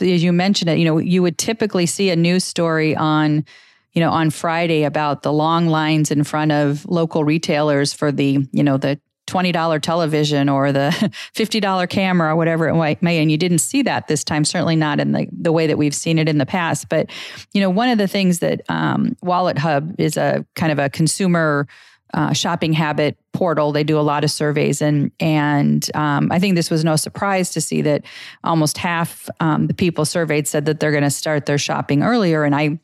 as 0.00 0.22
you 0.22 0.32
mentioned 0.32 0.70
it, 0.70 0.78
you 0.78 0.84
know, 0.84 0.98
you 0.98 1.22
would 1.22 1.36
typically 1.36 1.86
see 1.86 2.08
a 2.10 2.16
news 2.16 2.44
story 2.44 2.96
on, 2.96 3.44
you 3.92 4.00
know, 4.00 4.10
on 4.10 4.30
Friday 4.30 4.84
about 4.84 5.22
the 5.22 5.32
long 5.32 5.66
lines 5.68 6.10
in 6.10 6.24
front 6.24 6.50
of 6.52 6.86
local 6.86 7.24
retailers 7.24 7.92
for 7.92 8.10
the, 8.10 8.46
you 8.52 8.62
know, 8.62 8.78
the 8.78 8.98
$20 9.30 9.80
television 9.80 10.48
or 10.48 10.72
the 10.72 10.90
$50 11.34 11.88
camera 11.88 12.32
or 12.32 12.36
whatever 12.36 12.68
it 12.68 13.02
may 13.02 13.18
and 13.18 13.30
you 13.30 13.38
didn't 13.38 13.58
see 13.58 13.82
that 13.82 14.08
this 14.08 14.24
time 14.24 14.44
certainly 14.44 14.76
not 14.76 14.98
in 14.98 15.12
the, 15.12 15.26
the 15.32 15.52
way 15.52 15.66
that 15.66 15.78
we've 15.78 15.94
seen 15.94 16.18
it 16.18 16.28
in 16.28 16.38
the 16.38 16.46
past 16.46 16.88
but 16.88 17.10
you 17.52 17.60
know 17.60 17.70
one 17.70 17.88
of 17.88 17.98
the 17.98 18.08
things 18.08 18.40
that 18.40 18.62
um, 18.68 19.16
WalletHub 19.24 19.94
is 19.98 20.16
a 20.16 20.44
kind 20.54 20.72
of 20.72 20.78
a 20.78 20.88
consumer 20.88 21.66
uh, 22.14 22.32
shopping 22.32 22.72
habit 22.72 23.16
portal. 23.32 23.72
They 23.72 23.84
do 23.84 23.98
a 23.98 24.02
lot 24.02 24.24
of 24.24 24.30
surveys, 24.30 24.82
and 24.82 25.10
and 25.20 25.88
um, 25.94 26.30
I 26.32 26.38
think 26.38 26.56
this 26.56 26.70
was 26.70 26.84
no 26.84 26.96
surprise 26.96 27.50
to 27.50 27.60
see 27.60 27.82
that 27.82 28.04
almost 28.42 28.78
half 28.78 29.28
um, 29.40 29.66
the 29.66 29.74
people 29.74 30.04
surveyed 30.04 30.48
said 30.48 30.64
that 30.66 30.80
they're 30.80 30.90
going 30.90 31.04
to 31.04 31.10
start 31.10 31.46
their 31.46 31.58
shopping 31.58 32.02
earlier. 32.02 32.44
And 32.44 32.54
I, 32.54 32.80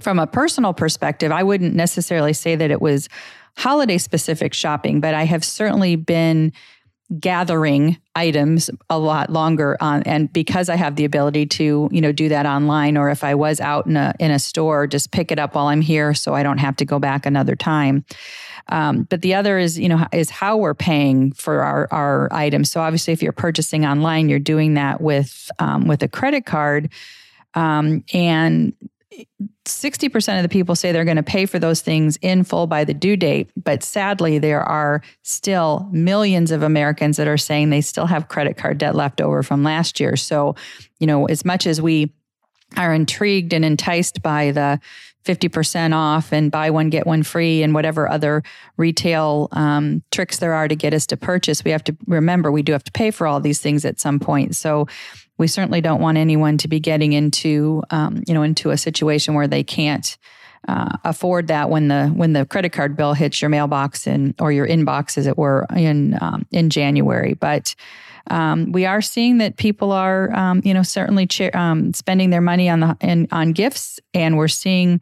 from 0.00 0.18
a 0.18 0.26
personal 0.26 0.72
perspective, 0.72 1.32
I 1.32 1.42
wouldn't 1.42 1.74
necessarily 1.74 2.32
say 2.32 2.54
that 2.54 2.70
it 2.70 2.80
was 2.80 3.08
holiday 3.56 3.98
specific 3.98 4.54
shopping, 4.54 5.00
but 5.00 5.14
I 5.14 5.24
have 5.24 5.44
certainly 5.44 5.96
been 5.96 6.52
gathering 7.20 7.98
items 8.14 8.70
a 8.88 8.98
lot 8.98 9.28
longer 9.28 9.76
on 9.80 10.02
and 10.04 10.32
because 10.32 10.70
I 10.70 10.76
have 10.76 10.96
the 10.96 11.04
ability 11.04 11.44
to 11.44 11.90
you 11.92 12.00
know 12.00 12.10
do 12.10 12.30
that 12.30 12.46
online 12.46 12.96
or 12.96 13.10
if 13.10 13.22
I 13.22 13.34
was 13.34 13.60
out 13.60 13.84
in 13.86 13.98
a 13.98 14.14
in 14.18 14.30
a 14.30 14.38
store 14.38 14.86
just 14.86 15.12
pick 15.12 15.30
it 15.30 15.38
up 15.38 15.54
while 15.54 15.66
I'm 15.66 15.82
here 15.82 16.14
so 16.14 16.32
I 16.32 16.42
don't 16.42 16.56
have 16.56 16.74
to 16.76 16.86
go 16.86 16.98
back 16.98 17.26
another 17.26 17.54
time 17.54 18.06
um, 18.68 19.04
but 19.04 19.22
the 19.22 19.34
other 19.34 19.58
is, 19.58 19.78
you 19.78 19.88
know, 19.88 20.06
is 20.12 20.30
how 20.30 20.56
we're 20.56 20.74
paying 20.74 21.32
for 21.32 21.62
our, 21.62 21.88
our 21.90 22.28
items. 22.32 22.70
So 22.70 22.80
obviously, 22.80 23.12
if 23.12 23.22
you're 23.22 23.32
purchasing 23.32 23.84
online, 23.84 24.28
you're 24.28 24.38
doing 24.38 24.74
that 24.74 25.00
with 25.00 25.50
um, 25.58 25.86
with 25.86 26.02
a 26.02 26.08
credit 26.08 26.46
card, 26.46 26.90
um, 27.54 28.04
and 28.12 28.72
60% 29.64 30.36
of 30.36 30.42
the 30.42 30.48
people 30.48 30.74
say 30.74 30.92
they're 30.92 31.04
going 31.04 31.16
to 31.16 31.22
pay 31.22 31.46
for 31.46 31.58
those 31.58 31.80
things 31.80 32.18
in 32.20 32.44
full 32.44 32.66
by 32.66 32.84
the 32.84 32.94
due 32.94 33.16
date. 33.16 33.50
But 33.56 33.82
sadly, 33.82 34.38
there 34.38 34.62
are 34.62 35.02
still 35.22 35.88
millions 35.92 36.50
of 36.50 36.62
Americans 36.62 37.16
that 37.16 37.28
are 37.28 37.38
saying 37.38 37.70
they 37.70 37.80
still 37.80 38.06
have 38.06 38.28
credit 38.28 38.56
card 38.56 38.78
debt 38.78 38.94
left 38.94 39.20
over 39.20 39.42
from 39.42 39.62
last 39.62 40.00
year. 40.00 40.16
So, 40.16 40.56
you 40.98 41.06
know, 41.06 41.26
as 41.26 41.44
much 41.44 41.66
as 41.66 41.80
we 41.80 42.12
are 42.76 42.94
intrigued 42.94 43.52
and 43.52 43.64
enticed 43.64 44.22
by 44.22 44.50
the 44.50 44.80
50% 45.24 45.94
off 45.94 46.32
and 46.32 46.50
buy 46.50 46.70
one, 46.70 46.90
get 46.90 47.06
one 47.06 47.22
free, 47.22 47.62
and 47.62 47.74
whatever 47.74 48.08
other 48.08 48.42
retail 48.76 49.48
um, 49.52 50.02
tricks 50.10 50.38
there 50.38 50.52
are 50.52 50.66
to 50.66 50.74
get 50.74 50.94
us 50.94 51.06
to 51.06 51.16
purchase. 51.16 51.62
We 51.64 51.70
have 51.70 51.84
to 51.84 51.96
remember 52.06 52.50
we 52.50 52.62
do 52.62 52.72
have 52.72 52.84
to 52.84 52.92
pay 52.92 53.10
for 53.10 53.26
all 53.26 53.38
these 53.40 53.60
things 53.60 53.84
at 53.84 54.00
some 54.00 54.18
point. 54.18 54.56
So 54.56 54.88
we 55.42 55.48
certainly 55.48 55.80
don't 55.80 56.00
want 56.00 56.18
anyone 56.18 56.56
to 56.56 56.68
be 56.68 56.78
getting 56.78 57.14
into, 57.14 57.82
um, 57.90 58.22
you 58.28 58.32
know, 58.32 58.44
into 58.44 58.70
a 58.70 58.76
situation 58.76 59.34
where 59.34 59.48
they 59.48 59.64
can't 59.64 60.16
uh, 60.68 60.96
afford 61.02 61.48
that 61.48 61.68
when 61.68 61.88
the 61.88 62.06
when 62.10 62.32
the 62.32 62.46
credit 62.46 62.70
card 62.70 62.96
bill 62.96 63.12
hits 63.12 63.42
your 63.42 63.48
mailbox 63.48 64.06
and 64.06 64.36
or 64.38 64.52
your 64.52 64.68
inbox, 64.68 65.18
as 65.18 65.26
it 65.26 65.36
were, 65.36 65.66
in 65.74 66.16
um, 66.20 66.46
in 66.52 66.70
January. 66.70 67.34
But 67.34 67.74
um, 68.28 68.70
we 68.70 68.86
are 68.86 69.02
seeing 69.02 69.38
that 69.38 69.56
people 69.56 69.90
are, 69.90 70.32
um, 70.32 70.62
you 70.64 70.72
know, 70.72 70.84
certainly 70.84 71.26
cha- 71.26 71.50
um, 71.54 71.92
spending 71.92 72.30
their 72.30 72.40
money 72.40 72.68
on 72.68 72.78
the 72.78 72.96
in, 73.00 73.26
on 73.32 73.50
gifts, 73.50 73.98
and 74.14 74.36
we're 74.36 74.46
seeing 74.46 75.00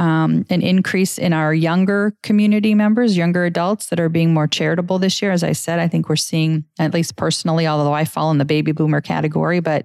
um, 0.00 0.46
an 0.48 0.62
increase 0.62 1.18
in 1.18 1.34
our 1.34 1.52
younger 1.52 2.14
community 2.22 2.74
members, 2.74 3.18
younger 3.18 3.44
adults 3.44 3.88
that 3.88 4.00
are 4.00 4.08
being 4.08 4.32
more 4.32 4.48
charitable 4.48 4.98
this 4.98 5.20
year. 5.20 5.30
As 5.30 5.44
I 5.44 5.52
said, 5.52 5.78
I 5.78 5.88
think 5.88 6.08
we're 6.08 6.16
seeing, 6.16 6.64
at 6.78 6.94
least 6.94 7.16
personally, 7.16 7.66
although 7.66 7.92
I 7.92 8.06
fall 8.06 8.30
in 8.30 8.38
the 8.38 8.46
baby 8.46 8.72
boomer 8.72 9.02
category, 9.02 9.60
but 9.60 9.84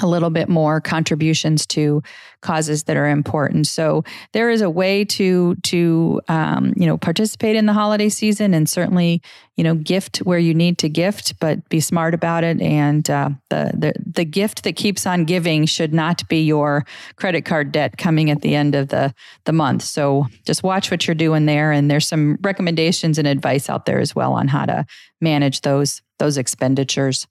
a 0.00 0.06
little 0.06 0.30
bit 0.30 0.48
more 0.48 0.80
contributions 0.80 1.66
to 1.66 2.02
causes 2.40 2.84
that 2.84 2.96
are 2.96 3.08
important. 3.08 3.66
So 3.66 4.02
there 4.32 4.50
is 4.50 4.60
a 4.60 4.68
way 4.68 5.04
to 5.04 5.54
to 5.54 6.20
um, 6.28 6.72
you 6.76 6.86
know 6.86 6.96
participate 6.98 7.54
in 7.54 7.66
the 7.66 7.72
holiday 7.72 8.08
season 8.08 8.54
and 8.54 8.68
certainly 8.68 9.22
you 9.56 9.62
know 9.62 9.74
gift 9.76 10.18
where 10.18 10.38
you 10.38 10.52
need 10.52 10.78
to 10.78 10.88
gift, 10.88 11.38
but 11.38 11.68
be 11.68 11.78
smart 11.78 12.12
about 12.12 12.42
it. 12.42 12.60
And 12.60 13.08
uh, 13.08 13.30
the 13.50 13.72
the 13.74 13.92
the 14.04 14.24
gift 14.24 14.64
that 14.64 14.74
keeps 14.74 15.06
on 15.06 15.24
giving 15.24 15.64
should 15.64 15.94
not 15.94 16.28
be 16.28 16.44
your 16.44 16.84
credit 17.14 17.44
card 17.44 17.70
debt 17.70 17.96
coming 17.96 18.30
at 18.30 18.42
the 18.42 18.56
end 18.56 18.74
of 18.74 18.88
the 18.88 19.14
the 19.44 19.52
month. 19.52 19.82
So 19.82 20.26
just 20.44 20.64
watch 20.64 20.90
what 20.90 21.06
you're 21.06 21.14
doing 21.14 21.46
there, 21.46 21.70
and 21.70 21.88
there's 21.88 22.08
some 22.08 22.36
recommendations 22.42 23.16
and 23.16 23.28
advice 23.28 23.70
out 23.70 23.86
there 23.86 24.00
as 24.00 24.14
well 24.14 24.32
on 24.32 24.48
how 24.48 24.66
to 24.66 24.86
manage 25.20 25.60
those 25.60 26.02
those 26.18 26.36
expenditures. 26.36 27.28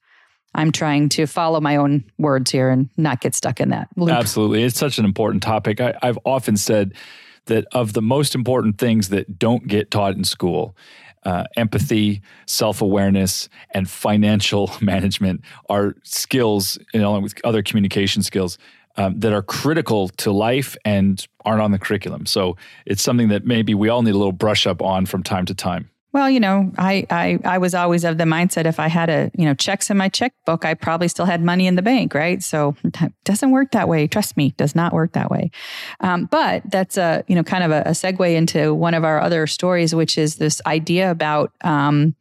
I'm 0.56 0.72
trying 0.72 1.10
to 1.10 1.26
follow 1.26 1.60
my 1.60 1.76
own 1.76 2.04
words 2.18 2.52
here 2.52 2.70
and 2.70 2.90
not 2.98 3.22
get 3.22 3.36
stuck 3.36 3.60
in 3.60 3.70
that 3.70 3.88
loop. 3.96 4.10
Absolutely. 4.10 4.64
It's 4.64 4.78
such 4.78 4.98
an 4.98 5.06
important 5.06 5.44
topic. 5.44 5.82
I, 5.82 5.96
I've 6.02 6.20
often 6.26 6.58
said 6.58 6.94
that 7.46 7.66
of 7.74 7.94
the 7.94 8.02
most 8.02 8.36
important 8.36 8.78
things 8.78 9.10
that 9.10 9.38
don't 9.38 9.68
get 9.68 9.92
taught 9.92 10.16
in 10.16 10.24
school, 10.24 10.76
uh, 11.24 11.46
empathy, 11.56 12.22
self 12.46 12.82
awareness, 12.82 13.50
and 13.72 13.90
financial 13.90 14.72
management 14.82 15.42
are 15.70 15.96
skills, 16.04 16.78
you 16.94 17.00
know, 17.00 17.10
along 17.10 17.24
with 17.24 17.34
other 17.44 17.64
communication 17.64 18.24
skills. 18.24 18.58
Um, 18.96 19.20
that 19.22 19.34
are 19.34 19.42
critical 19.42 20.10
to 20.10 20.32
life 20.32 20.78
and 20.86 21.28
aren't 21.46 21.64
on 21.64 21.72
the 21.72 21.80
curriculum. 21.80 22.28
So 22.28 22.58
it's 22.86 23.02
something 23.02 23.30
that 23.30 23.44
maybe 23.44 23.74
we 23.74 23.90
all 23.90 24.04
need 24.04 24.14
a 24.14 24.18
little 24.20 24.32
brush 24.32 24.68
up 24.68 24.84
on 24.84 25.08
from 25.08 25.24
time 25.24 25.48
to 25.48 25.56
time. 25.56 25.90
Well, 26.14 26.30
you 26.30 26.40
know, 26.40 26.72
I, 26.78 27.08
I 27.10 27.40
I 27.44 27.58
was 27.58 27.74
always 27.74 28.04
of 28.04 28.20
the 28.20 28.24
mindset 28.26 28.66
if 28.66 28.80
I 28.80 28.88
had 28.88 29.10
a 29.10 29.32
you 29.36 29.46
know 29.46 29.56
checks 29.56 29.90
in 29.90 29.98
my 29.98 30.10
checkbook, 30.10 30.64
I 30.64 30.76
probably 30.76 31.08
still 31.08 31.26
had 31.26 31.42
money 31.42 31.66
in 31.66 31.76
the 31.76 31.82
bank, 31.82 32.14
right? 32.14 32.42
So 32.44 32.76
it 32.84 33.12
doesn't 33.24 33.50
work 33.50 33.72
that 33.72 33.90
way. 33.90 34.06
Trust 34.08 34.38
me, 34.38 34.52
does 34.52 34.76
not 34.76 34.94
work 34.94 35.14
that 35.14 35.32
way. 35.32 35.50
Um, 36.02 36.26
but 36.26 36.62
that's 36.70 36.98
a 36.98 37.24
you 37.28 37.36
know 37.36 37.44
kind 37.44 37.64
of 37.64 37.72
a, 37.72 37.82
a, 37.88 37.92
segue 37.92 38.36
into 38.36 38.76
one 38.76 38.94
of 38.94 39.04
our 39.04 39.20
other 39.20 39.48
stories, 39.48 39.96
which 39.96 40.20
is 40.20 40.36
this 40.36 40.62
idea 40.68 41.10
about 41.10 41.52
um, 41.64 42.16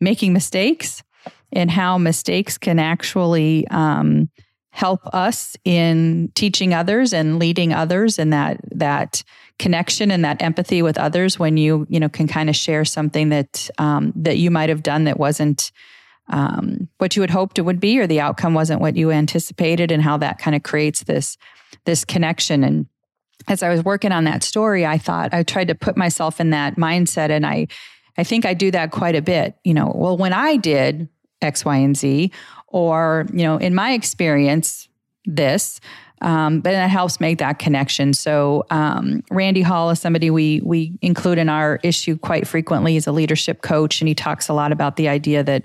making 0.00 0.32
mistakes 0.32 1.04
and 1.52 1.70
how 1.70 1.96
mistakes 1.96 2.58
can 2.58 2.80
actually 2.80 3.68
um, 3.68 4.28
help 4.70 5.00
us 5.14 5.56
in 5.64 6.32
teaching 6.34 6.74
others 6.74 7.12
and 7.12 7.38
leading 7.38 7.72
others, 7.72 8.18
and 8.18 8.32
that 8.32 8.58
that 8.72 9.22
connection 9.58 10.10
and 10.10 10.24
that 10.24 10.40
empathy 10.40 10.82
with 10.82 10.98
others 10.98 11.38
when 11.38 11.56
you 11.56 11.86
you 11.88 11.98
know 11.98 12.08
can 12.08 12.28
kind 12.28 12.48
of 12.48 12.56
share 12.56 12.84
something 12.84 13.30
that 13.30 13.68
um, 13.78 14.12
that 14.14 14.38
you 14.38 14.50
might 14.50 14.68
have 14.68 14.82
done 14.82 15.04
that 15.04 15.18
wasn't 15.18 15.72
um, 16.28 16.88
what 16.98 17.16
you 17.16 17.22
had 17.22 17.30
hoped 17.30 17.58
it 17.58 17.62
would 17.62 17.80
be 17.80 17.98
or 17.98 18.06
the 18.06 18.20
outcome 18.20 18.54
wasn't 18.54 18.80
what 18.80 18.96
you 18.96 19.10
anticipated 19.10 19.90
and 19.90 20.02
how 20.02 20.16
that 20.18 20.38
kind 20.38 20.54
of 20.54 20.62
creates 20.62 21.04
this 21.04 21.36
this 21.84 22.04
connection. 22.04 22.62
And 22.62 22.86
as 23.46 23.62
i 23.62 23.68
was 23.68 23.84
working 23.84 24.12
on 24.12 24.24
that 24.24 24.42
story 24.42 24.84
i 24.84 24.98
thought 24.98 25.32
i 25.32 25.42
tried 25.42 25.68
to 25.68 25.74
put 25.74 25.96
myself 25.96 26.40
in 26.40 26.50
that 26.50 26.76
mindset 26.76 27.30
and 27.30 27.46
i 27.46 27.66
i 28.16 28.24
think 28.24 28.44
i 28.44 28.52
do 28.52 28.70
that 28.70 28.90
quite 28.90 29.14
a 29.14 29.22
bit 29.22 29.54
you 29.64 29.74
know. 29.74 29.92
Well 29.94 30.16
when 30.16 30.32
i 30.32 30.56
did 30.56 31.08
x 31.40 31.64
y 31.64 31.76
and 31.76 31.96
z 31.96 32.32
or 32.66 33.26
you 33.32 33.44
know 33.44 33.56
in 33.56 33.74
my 33.74 33.92
experience 33.92 34.88
this 35.24 35.80
um, 36.20 36.60
but 36.60 36.74
it 36.74 36.88
helps 36.88 37.20
make 37.20 37.38
that 37.38 37.58
connection. 37.58 38.12
So 38.12 38.64
um, 38.70 39.22
Randy 39.30 39.62
Hall 39.62 39.90
is 39.90 40.00
somebody 40.00 40.30
we 40.30 40.60
we 40.64 40.98
include 41.02 41.38
in 41.38 41.48
our 41.48 41.78
issue 41.82 42.16
quite 42.16 42.46
frequently. 42.46 42.94
He's 42.94 43.06
a 43.06 43.12
leadership 43.12 43.62
coach, 43.62 44.00
and 44.00 44.08
he 44.08 44.14
talks 44.14 44.48
a 44.48 44.54
lot 44.54 44.72
about 44.72 44.96
the 44.96 45.08
idea 45.08 45.42
that 45.44 45.62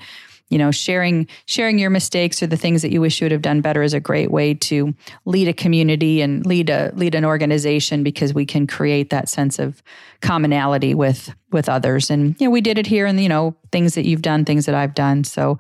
you 0.50 0.58
know 0.58 0.72
sharing 0.72 1.28
sharing 1.46 1.80
your 1.80 1.90
mistakes 1.90 2.44
or 2.44 2.48
the 2.48 2.58
things 2.58 2.82
that 2.84 2.92
you 2.92 3.02
wish 3.02 3.20
you 3.20 3.26
would 3.26 3.32
have 3.32 3.42
done 3.42 3.62
better 3.62 3.82
is 3.82 3.94
a 3.94 4.00
great 4.00 4.30
way 4.30 4.54
to 4.54 4.94
lead 5.26 5.48
a 5.48 5.54
community 5.54 6.22
and 6.22 6.46
lead 6.46 6.70
a 6.70 6.92
lead 6.96 7.16
an 7.16 7.26
organization 7.26 8.04
because 8.04 8.34
we 8.34 8.46
can 8.46 8.68
create 8.68 9.10
that 9.10 9.30
sense 9.30 9.58
of 9.58 9.82
commonality 10.22 10.94
with 10.94 11.34
with 11.52 11.68
others. 11.68 12.10
And 12.10 12.36
you 12.40 12.48
know 12.48 12.52
we 12.52 12.62
did 12.62 12.78
it 12.78 12.86
here, 12.86 13.06
and 13.06 13.20
you 13.22 13.30
know 13.30 13.56
things 13.72 13.96
that 13.96 14.06
you've 14.06 14.22
done, 14.22 14.46
things 14.46 14.66
that 14.66 14.76
I've 14.76 14.94
done. 14.94 15.24
So. 15.24 15.58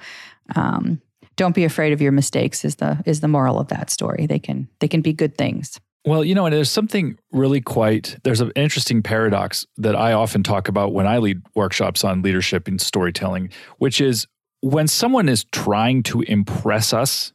Um, 0.57 1.01
don't 1.35 1.55
be 1.55 1.63
afraid 1.63 1.93
of 1.93 2.01
your 2.01 2.11
mistakes 2.11 2.63
is 2.65 2.75
the 2.75 3.01
is 3.05 3.21
the 3.21 3.27
moral 3.27 3.59
of 3.59 3.67
that 3.69 3.89
story. 3.89 4.25
They 4.25 4.39
can 4.39 4.67
they 4.79 4.87
can 4.87 5.01
be 5.01 5.13
good 5.13 5.37
things. 5.37 5.79
Well, 6.05 6.25
you 6.25 6.35
know, 6.35 6.45
and 6.45 6.53
there's 6.53 6.69
something 6.69 7.17
really 7.31 7.61
quite 7.61 8.17
there's 8.23 8.41
an 8.41 8.51
interesting 8.55 9.01
paradox 9.01 9.65
that 9.77 9.95
I 9.95 10.13
often 10.13 10.43
talk 10.43 10.67
about 10.67 10.93
when 10.93 11.07
I 11.07 11.17
lead 11.19 11.41
workshops 11.55 12.03
on 12.03 12.21
leadership 12.21 12.67
and 12.67 12.79
storytelling, 12.79 13.49
which 13.77 14.01
is 14.01 14.27
when 14.61 14.87
someone 14.87 15.29
is 15.29 15.45
trying 15.45 16.03
to 16.03 16.21
impress 16.21 16.93
us 16.93 17.33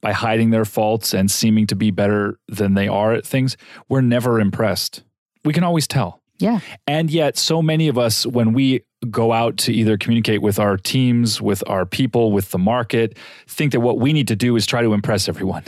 by 0.00 0.12
hiding 0.12 0.50
their 0.50 0.64
faults 0.64 1.14
and 1.14 1.30
seeming 1.30 1.66
to 1.68 1.76
be 1.76 1.90
better 1.90 2.38
than 2.48 2.74
they 2.74 2.88
are 2.88 3.12
at 3.12 3.24
things, 3.24 3.56
we're 3.88 4.00
never 4.00 4.40
impressed. 4.40 5.04
We 5.44 5.52
can 5.52 5.62
always 5.62 5.86
tell. 5.86 6.20
Yeah. 6.38 6.58
And 6.88 7.10
yet, 7.10 7.38
so 7.38 7.62
many 7.62 7.86
of 7.86 7.96
us, 7.96 8.26
when 8.26 8.52
we 8.52 8.82
go 9.10 9.32
out 9.32 9.56
to 9.58 9.72
either 9.72 9.96
communicate 9.96 10.42
with 10.42 10.58
our 10.58 10.76
teams, 10.76 11.40
with 11.40 11.62
our 11.66 11.84
people, 11.84 12.32
with 12.32 12.50
the 12.50 12.58
market, 12.58 13.16
think 13.46 13.72
that 13.72 13.80
what 13.80 13.98
we 13.98 14.12
need 14.12 14.28
to 14.28 14.36
do 14.36 14.56
is 14.56 14.66
try 14.66 14.82
to 14.82 14.92
impress 14.92 15.28
everyone. 15.28 15.64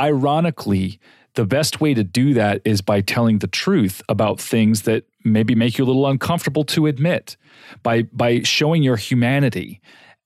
Ironically, 0.00 1.00
the 1.34 1.44
best 1.44 1.80
way 1.80 1.94
to 1.94 2.02
do 2.02 2.34
that 2.34 2.60
is 2.64 2.80
by 2.80 3.00
telling 3.00 3.38
the 3.38 3.46
truth 3.46 4.02
about 4.08 4.40
things 4.40 4.82
that 4.82 5.04
maybe 5.24 5.54
make 5.54 5.78
you 5.78 5.84
a 5.84 5.86
little 5.86 6.06
uncomfortable 6.06 6.64
to 6.64 6.86
admit, 6.86 7.36
by 7.82 8.02
by 8.02 8.42
showing 8.42 8.82
your 8.82 8.96
humanity, 8.96 9.80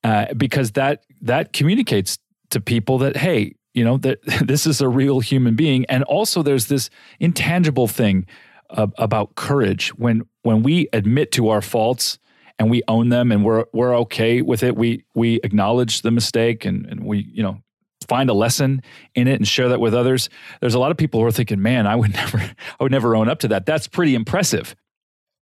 uh, 0.04 0.32
because 0.34 0.72
that 0.72 1.04
that 1.20 1.52
communicates 1.52 2.18
to 2.50 2.60
people 2.60 2.98
that 2.98 3.16
hey, 3.16 3.54
you 3.74 3.84
know 3.84 3.98
that 3.98 4.20
this 4.46 4.66
is 4.66 4.80
a 4.80 4.88
real 4.88 5.20
human 5.20 5.54
being, 5.54 5.84
and 5.86 6.02
also 6.04 6.42
there's 6.42 6.66
this 6.66 6.88
intangible 7.20 7.88
thing 7.88 8.26
uh, 8.70 8.86
about 8.96 9.34
courage 9.34 9.90
when 9.98 10.22
when 10.42 10.62
we 10.62 10.88
admit 10.92 11.32
to 11.32 11.48
our 11.48 11.62
faults 11.62 12.18
and 12.58 12.70
we 12.70 12.82
own 12.88 13.08
them 13.08 13.32
and 13.32 13.44
we're 13.44 13.64
we're 13.72 13.96
okay 13.98 14.42
with 14.42 14.62
it. 14.62 14.76
We 14.76 15.04
we 15.14 15.40
acknowledge 15.42 16.02
the 16.02 16.10
mistake 16.10 16.64
and, 16.64 16.86
and 16.86 17.04
we 17.04 17.18
you 17.32 17.42
know 17.42 17.62
find 18.08 18.28
a 18.30 18.34
lesson 18.34 18.82
in 19.14 19.28
it 19.28 19.36
and 19.36 19.46
share 19.46 19.68
that 19.68 19.80
with 19.80 19.94
others. 19.94 20.28
There's 20.60 20.74
a 20.74 20.78
lot 20.78 20.90
of 20.90 20.96
people 20.96 21.20
who 21.20 21.26
are 21.26 21.32
thinking, 21.32 21.62
man, 21.62 21.86
I 21.86 21.96
would 21.96 22.12
never 22.14 22.38
I 22.38 22.82
would 22.82 22.92
never 22.92 23.16
own 23.16 23.28
up 23.28 23.40
to 23.40 23.48
that. 23.48 23.66
That's 23.66 23.86
pretty 23.88 24.14
impressive. 24.14 24.74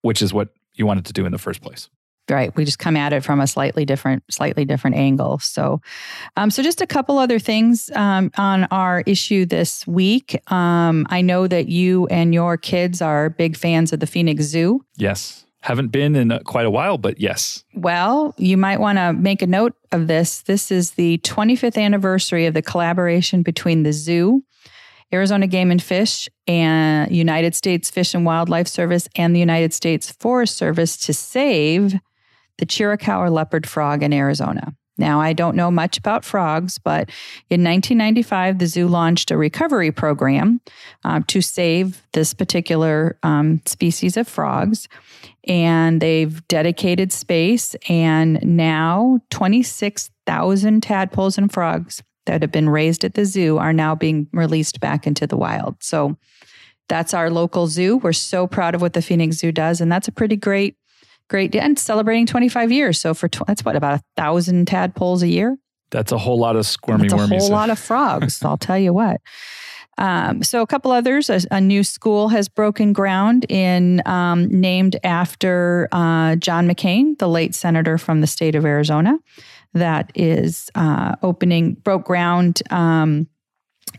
which 0.02 0.22
is 0.22 0.32
what 0.32 0.48
you 0.74 0.86
wanted 0.86 1.04
to 1.06 1.12
do 1.12 1.26
in 1.26 1.32
the 1.32 1.38
first 1.38 1.60
place 1.60 1.90
right. 2.30 2.54
We 2.56 2.64
just 2.64 2.78
come 2.78 2.96
at 2.96 3.12
it 3.12 3.24
from 3.24 3.40
a 3.40 3.46
slightly 3.46 3.84
different 3.84 4.22
slightly 4.30 4.64
different 4.64 4.96
angle. 4.96 5.38
So 5.38 5.80
um, 6.36 6.50
so 6.50 6.62
just 6.62 6.80
a 6.80 6.86
couple 6.86 7.18
other 7.18 7.38
things 7.38 7.90
um, 7.94 8.30
on 8.36 8.64
our 8.70 9.02
issue 9.06 9.46
this 9.46 9.86
week. 9.86 10.40
Um, 10.50 11.06
i 11.10 11.20
know 11.20 11.46
that 11.46 11.68
you 11.68 12.06
and 12.06 12.32
your 12.34 12.56
kids 12.56 13.02
are 13.02 13.30
big 13.30 13.56
fans 13.56 13.92
of 13.92 14.00
the 14.00 14.06
phoenix 14.06 14.44
zoo. 14.44 14.84
Yes. 14.96 15.44
Haven't 15.62 15.88
been 15.88 16.16
in 16.16 16.38
quite 16.44 16.66
a 16.66 16.70
while 16.70 16.98
but 16.98 17.20
yes. 17.20 17.64
Well 17.74 18.34
you 18.38 18.56
might 18.56 18.80
want 18.80 18.98
to 18.98 19.12
make 19.12 19.42
a 19.42 19.46
note 19.46 19.74
of 19.92 20.06
this. 20.06 20.42
This 20.42 20.70
is 20.70 20.92
the 20.92 21.18
25th 21.18 21.80
anniversary 21.80 22.46
of 22.46 22.54
the 22.54 22.62
collaboration 22.62 23.42
between 23.42 23.82
the 23.82 23.92
zoo 23.92 24.42
Arizona 25.12 25.46
Game 25.46 25.70
and 25.70 25.82
Fish 25.82 26.28
and 26.46 27.14
United 27.14 27.54
States 27.54 27.90
Fish 27.90 28.14
and 28.14 28.24
Wildlife 28.24 28.68
Service 28.68 29.08
and 29.16 29.34
the 29.34 29.40
United 29.40 29.72
States 29.72 30.10
Forest 30.10 30.56
Service 30.56 30.96
to 30.98 31.12
save 31.12 31.98
the 32.60 32.66
Chiricahua 32.66 33.32
leopard 33.32 33.66
frog 33.66 34.02
in 34.02 34.12
Arizona. 34.12 34.74
Now, 34.98 35.18
I 35.18 35.32
don't 35.32 35.56
know 35.56 35.70
much 35.70 35.96
about 35.96 36.26
frogs, 36.26 36.76
but 36.76 37.08
in 37.48 37.64
1995, 37.64 38.58
the 38.58 38.66
zoo 38.66 38.86
launched 38.86 39.30
a 39.30 39.38
recovery 39.38 39.90
program 39.90 40.60
uh, 41.04 41.22
to 41.28 41.40
save 41.40 42.02
this 42.12 42.34
particular 42.34 43.18
um, 43.22 43.62
species 43.64 44.18
of 44.18 44.28
frogs. 44.28 44.88
And 45.44 46.02
they've 46.02 46.46
dedicated 46.48 47.12
space, 47.12 47.74
and 47.88 48.38
now 48.42 49.20
26,000 49.30 50.82
tadpoles 50.82 51.38
and 51.38 51.50
frogs 51.50 52.02
that 52.26 52.42
have 52.42 52.52
been 52.52 52.68
raised 52.68 53.04
at 53.04 53.14
the 53.14 53.24
zoo 53.24 53.56
are 53.56 53.72
now 53.72 53.94
being 53.94 54.28
released 54.34 54.80
back 54.80 55.06
into 55.06 55.26
the 55.26 55.38
wild. 55.38 55.76
So 55.80 56.18
that's 56.90 57.14
our 57.14 57.30
local 57.30 57.68
zoo. 57.68 57.96
We're 57.96 58.12
so 58.12 58.46
proud 58.46 58.74
of 58.74 58.82
what 58.82 58.92
the 58.92 59.00
Phoenix 59.00 59.36
Zoo 59.38 59.50
does, 59.50 59.80
and 59.80 59.90
that's 59.90 60.08
a 60.08 60.12
pretty 60.12 60.36
great 60.36 60.76
great 61.30 61.54
and 61.56 61.78
celebrating 61.78 62.26
25 62.26 62.70
years. 62.70 63.00
So 63.00 63.14
for 63.14 63.28
tw- 63.28 63.46
that's 63.46 63.64
what 63.64 63.76
about 63.76 63.94
a 63.94 64.02
thousand 64.16 64.66
tadpoles 64.66 65.22
a 65.22 65.28
year. 65.28 65.56
That's 65.90 66.12
a 66.12 66.18
whole 66.18 66.38
lot 66.38 66.56
of 66.56 66.66
squirmy 66.66 67.08
that's 67.08 67.20
a 67.20 67.26
whole 67.26 67.50
lot 67.50 67.70
of 67.70 67.78
frogs. 67.78 68.44
I'll 68.44 68.58
tell 68.58 68.78
you 68.78 68.92
what. 68.92 69.20
Um, 69.98 70.42
so 70.42 70.62
a 70.62 70.66
couple 70.66 70.92
others. 70.92 71.30
A, 71.30 71.40
a, 71.50 71.60
new 71.60 71.84
school 71.84 72.28
has 72.28 72.48
broken 72.48 72.92
ground 72.92 73.44
in 73.48 74.02
um, 74.06 74.46
named 74.48 74.96
after 75.04 75.88
uh, 75.92 76.36
John 76.36 76.68
McCain, 76.68 77.18
the 77.18 77.28
late 77.28 77.54
senator 77.54 77.98
from 77.98 78.20
the 78.20 78.26
state 78.26 78.54
of 78.54 78.64
Arizona. 78.64 79.18
That 79.74 80.10
is 80.14 80.70
uh, 80.74 81.16
opening 81.22 81.74
broke 81.74 82.04
ground. 82.04 82.62
Um, 82.70 83.28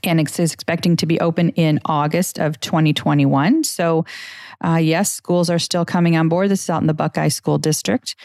and 0.03 0.19
is 0.19 0.53
expecting 0.53 0.95
to 0.97 1.05
be 1.05 1.19
open 1.19 1.50
in 1.50 1.79
August 1.85 2.39
of 2.39 2.59
2021. 2.59 3.63
So, 3.63 4.05
uh, 4.63 4.77
yes, 4.77 5.12
schools 5.12 5.50
are 5.50 5.60
still 5.60 5.86
coming 5.86 6.15
on 6.15 6.30
board. 6.30 6.50
This 6.50 6.63
is 6.63 6.70
out 6.70 6.82
in 6.82 6.88
the 6.88 6.94
Buckeye 6.94 7.30
School 7.30 7.58
District. 7.58 8.15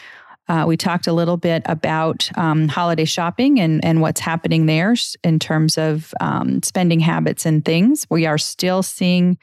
Uh, 0.47 0.63
we 0.65 0.77
talked 0.77 1.07
a 1.07 1.13
little 1.13 1.35
bit 1.37 1.61
about 1.65 2.29
um, 2.37 2.67
holiday 2.69 3.05
shopping 3.05 3.59
and, 3.59 3.83
and 3.83 4.01
what's 4.01 4.21
happening 4.21 4.65
there 4.65 4.95
in 5.23 5.39
terms 5.39 5.77
of 5.77 6.13
um, 6.21 6.63
spending 6.63 7.01
habits 7.01 7.45
and 7.45 7.65
things. 7.65 8.07
We 8.09 8.25
are 8.25 8.37
still 8.37 8.81
seeing 8.81 9.37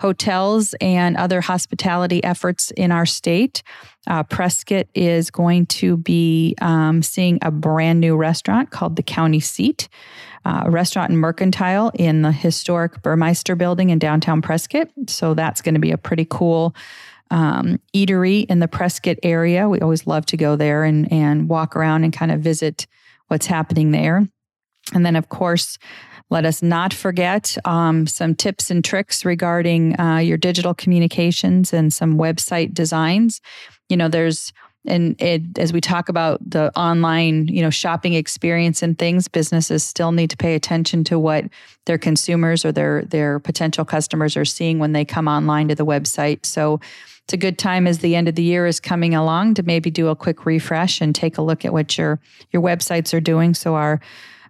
hotels 0.00 0.74
and 0.80 1.16
other 1.16 1.40
hospitality 1.40 2.22
efforts 2.22 2.70
in 2.72 2.92
our 2.92 3.06
state. 3.06 3.62
Uh, 4.06 4.22
Prescott 4.22 4.86
is 4.94 5.30
going 5.30 5.66
to 5.66 5.96
be 5.96 6.54
um, 6.60 7.02
seeing 7.02 7.38
a 7.42 7.50
brand 7.50 8.00
new 8.00 8.16
restaurant 8.16 8.70
called 8.70 8.96
the 8.96 9.02
County 9.02 9.40
Seat, 9.40 9.88
uh, 10.44 10.62
a 10.66 10.70
restaurant 10.70 11.10
and 11.10 11.18
mercantile 11.18 11.90
in 11.94 12.22
the 12.22 12.32
historic 12.32 13.02
Burmeister 13.02 13.56
building 13.56 13.90
in 13.90 13.98
downtown 13.98 14.40
Prescott. 14.40 14.88
So 15.08 15.34
that's 15.34 15.60
going 15.60 15.74
to 15.74 15.80
be 15.80 15.90
a 15.90 15.98
pretty 15.98 16.26
cool 16.28 16.74
um, 17.30 17.78
eatery 17.94 18.46
in 18.46 18.60
the 18.60 18.68
Prescott 18.68 19.18
area. 19.22 19.68
We 19.68 19.80
always 19.80 20.06
love 20.06 20.26
to 20.26 20.36
go 20.36 20.56
there 20.56 20.84
and, 20.84 21.12
and 21.12 21.48
walk 21.48 21.76
around 21.76 22.04
and 22.04 22.12
kind 22.12 22.32
of 22.32 22.40
visit 22.40 22.86
what's 23.26 23.46
happening 23.46 23.90
there. 23.90 24.26
And 24.94 25.04
then, 25.04 25.16
of 25.16 25.28
course, 25.28 25.76
let 26.30 26.44
us 26.44 26.62
not 26.62 26.92
forget 26.92 27.56
um, 27.64 28.06
some 28.06 28.34
tips 28.34 28.70
and 28.70 28.84
tricks 28.84 29.24
regarding 29.24 29.98
uh, 29.98 30.18
your 30.18 30.36
digital 30.36 30.74
communications 30.74 31.72
and 31.72 31.92
some 31.92 32.18
website 32.18 32.74
designs. 32.74 33.40
You 33.88 33.96
know, 33.96 34.08
there's 34.08 34.52
and 34.86 35.20
it, 35.20 35.58
as 35.58 35.72
we 35.72 35.80
talk 35.80 36.08
about 36.08 36.38
the 36.48 36.76
online 36.78 37.48
you 37.48 37.62
know 37.62 37.70
shopping 37.70 38.14
experience 38.14 38.82
and 38.82 38.98
things 38.98 39.28
businesses 39.28 39.82
still 39.84 40.12
need 40.12 40.30
to 40.30 40.36
pay 40.36 40.54
attention 40.54 41.04
to 41.04 41.18
what 41.18 41.44
their 41.86 41.98
consumers 41.98 42.64
or 42.64 42.72
their 42.72 43.02
their 43.02 43.38
potential 43.40 43.84
customers 43.84 44.36
are 44.36 44.44
seeing 44.44 44.78
when 44.78 44.92
they 44.92 45.04
come 45.04 45.28
online 45.28 45.68
to 45.68 45.74
the 45.74 45.84
website 45.84 46.46
so 46.46 46.80
it's 47.24 47.34
a 47.34 47.36
good 47.36 47.58
time 47.58 47.86
as 47.86 47.98
the 47.98 48.16
end 48.16 48.28
of 48.28 48.36
the 48.36 48.42
year 48.42 48.66
is 48.66 48.80
coming 48.80 49.14
along 49.14 49.54
to 49.54 49.62
maybe 49.62 49.90
do 49.90 50.08
a 50.08 50.16
quick 50.16 50.46
refresh 50.46 51.00
and 51.00 51.14
take 51.14 51.36
a 51.38 51.42
look 51.42 51.64
at 51.64 51.72
what 51.72 51.98
your 51.98 52.20
your 52.52 52.62
websites 52.62 53.12
are 53.12 53.20
doing 53.20 53.54
so 53.54 53.74
our 53.74 54.00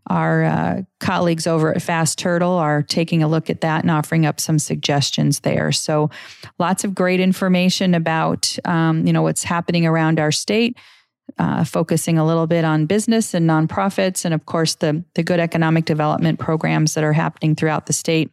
our 0.09 0.45
uh, 0.45 0.83
colleagues 1.01 1.47
over 1.47 1.75
at 1.75 1.83
Fast 1.83 2.19
Turtle 2.19 2.53
are 2.53 2.83
taking 2.83 3.23
a 3.23 3.29
look 3.29 3.51
at 3.51 3.61
that 3.61 3.83
and 3.83 3.91
offering 3.91 4.27
up 4.27 4.41
some 4.41 4.59
suggestions 4.59 5.41
there. 5.41 5.71
So, 5.73 6.11
lots 6.59 6.85
of 6.85 6.95
great 6.95 7.21
information 7.21 7.95
about 7.95 8.57
um, 8.65 9.07
you 9.07 9.13
know 9.13 9.23
what's 9.23 9.45
happening 9.45 9.87
around 9.87 10.19
our 10.19 10.33
state. 10.33 10.77
Uh, 11.39 11.63
focusing 11.63 12.17
a 12.17 12.25
little 12.25 12.47
bit 12.47 12.65
on 12.65 12.87
business 12.87 13.35
and 13.35 13.49
nonprofits, 13.49 14.25
and 14.25 14.33
of 14.33 14.47
course 14.47 14.77
the 14.77 15.05
the 15.15 15.23
good 15.23 15.41
economic 15.41 15.85
development 15.85 16.39
programs 16.39 16.95
that 16.95 17.05
are 17.05 17.13
happening 17.13 17.55
throughout 17.55 17.87
the 17.87 17.93
state. 17.93 18.31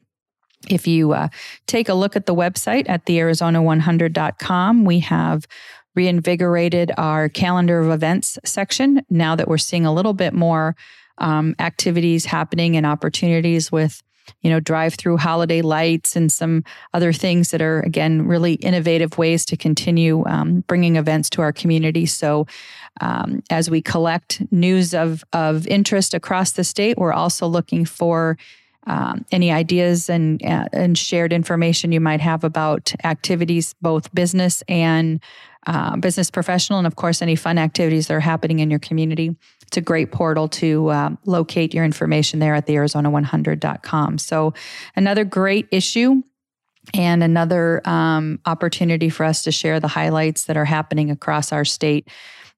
If 0.70 0.88
you 0.88 1.12
uh, 1.12 1.28
take 1.68 1.90
a 1.90 1.94
look 1.94 2.16
at 2.16 2.26
the 2.26 2.34
website 2.34 2.86
at 2.88 3.06
thearizona100.com, 3.06 4.86
we 4.86 5.00
have 5.00 5.46
reinvigorated 5.96 6.92
our 6.98 7.30
calendar 7.30 7.80
of 7.80 7.92
events 7.92 8.38
section 8.44 9.02
now 9.10 9.36
that 9.36 9.48
we're 9.48 9.58
seeing 9.58 9.86
a 9.86 9.94
little 9.94 10.14
bit 10.14 10.34
more 10.34 10.76
um, 11.17 11.56
activities 11.60 12.25
happening 12.25 12.75
and 12.75 12.86
opportunities 12.86 13.71
with 13.71 14.01
you 14.41 14.49
know 14.49 14.60
drive 14.60 14.95
through 14.95 15.17
holiday 15.17 15.62
lights 15.62 16.15
and 16.15 16.32
some 16.32 16.63
other 16.93 17.13
things 17.13 17.51
that 17.51 17.62
are 17.62 17.82
again 17.82 18.28
really 18.28 18.54
innovative 18.56 19.17
ways 19.17 19.45
to 19.45 19.58
continue 19.58 20.25
um, 20.25 20.62
bringing 20.62 20.95
events 20.95 21.30
to 21.30 21.41
our 21.41 21.54
community. 21.54 22.06
So 22.06 22.47
um, 23.01 23.43
as 23.49 23.69
we 23.69 23.82
collect 23.82 24.41
news 24.51 24.93
of 24.93 25.23
of 25.34 25.67
interest 25.67 26.13
across 26.13 26.54
the 26.54 26.63
state 26.63 26.97
we're 26.97 27.13
also 27.13 27.47
looking 27.47 27.86
for 27.86 28.38
um, 28.88 29.25
any 29.32 29.51
ideas 29.51 30.10
and 30.10 30.43
uh, 30.43 30.65
and 30.71 30.97
shared 30.97 31.34
information 31.34 31.91
you 31.91 31.99
might 31.99 32.21
have 32.21 32.43
about 32.43 32.93
activities 33.04 33.75
both 33.82 34.13
business 34.13 34.63
and 34.67 35.19
uh, 35.67 35.95
business 35.97 36.30
professional 36.30 36.80
and 36.80 36.88
of 36.88 36.95
course 36.95 37.21
any 37.21 37.36
fun 37.36 37.58
activities 37.58 38.08
that 38.08 38.13
are 38.13 38.19
happening 38.19 38.60
in 38.60 38.69
your 38.69 38.80
community 38.80 39.36
it's 39.67 39.78
a 39.78 39.82
great 39.82 40.12
portal 40.12 40.47
to 40.47 40.89
uh, 40.89 41.10
locate 41.25 41.73
your 41.73 41.84
information 41.84 42.39
there 42.39 42.56
at 42.56 42.65
the 42.65 42.75
Arizona100.com. 42.75 44.17
So, 44.19 44.54
another 44.95 45.23
great 45.23 45.67
issue 45.71 46.21
and 46.93 47.23
another 47.23 47.82
um, 47.88 48.39
opportunity 48.45 49.10
for 49.10 49.23
us 49.23 49.43
to 49.43 49.51
share 49.51 49.80
the 49.80 49.88
highlights 49.88 50.45
that 50.45 50.58
are 50.58 50.65
happening 50.65 51.10
across 51.10 51.51
our 51.51 51.65
state. 51.65 52.08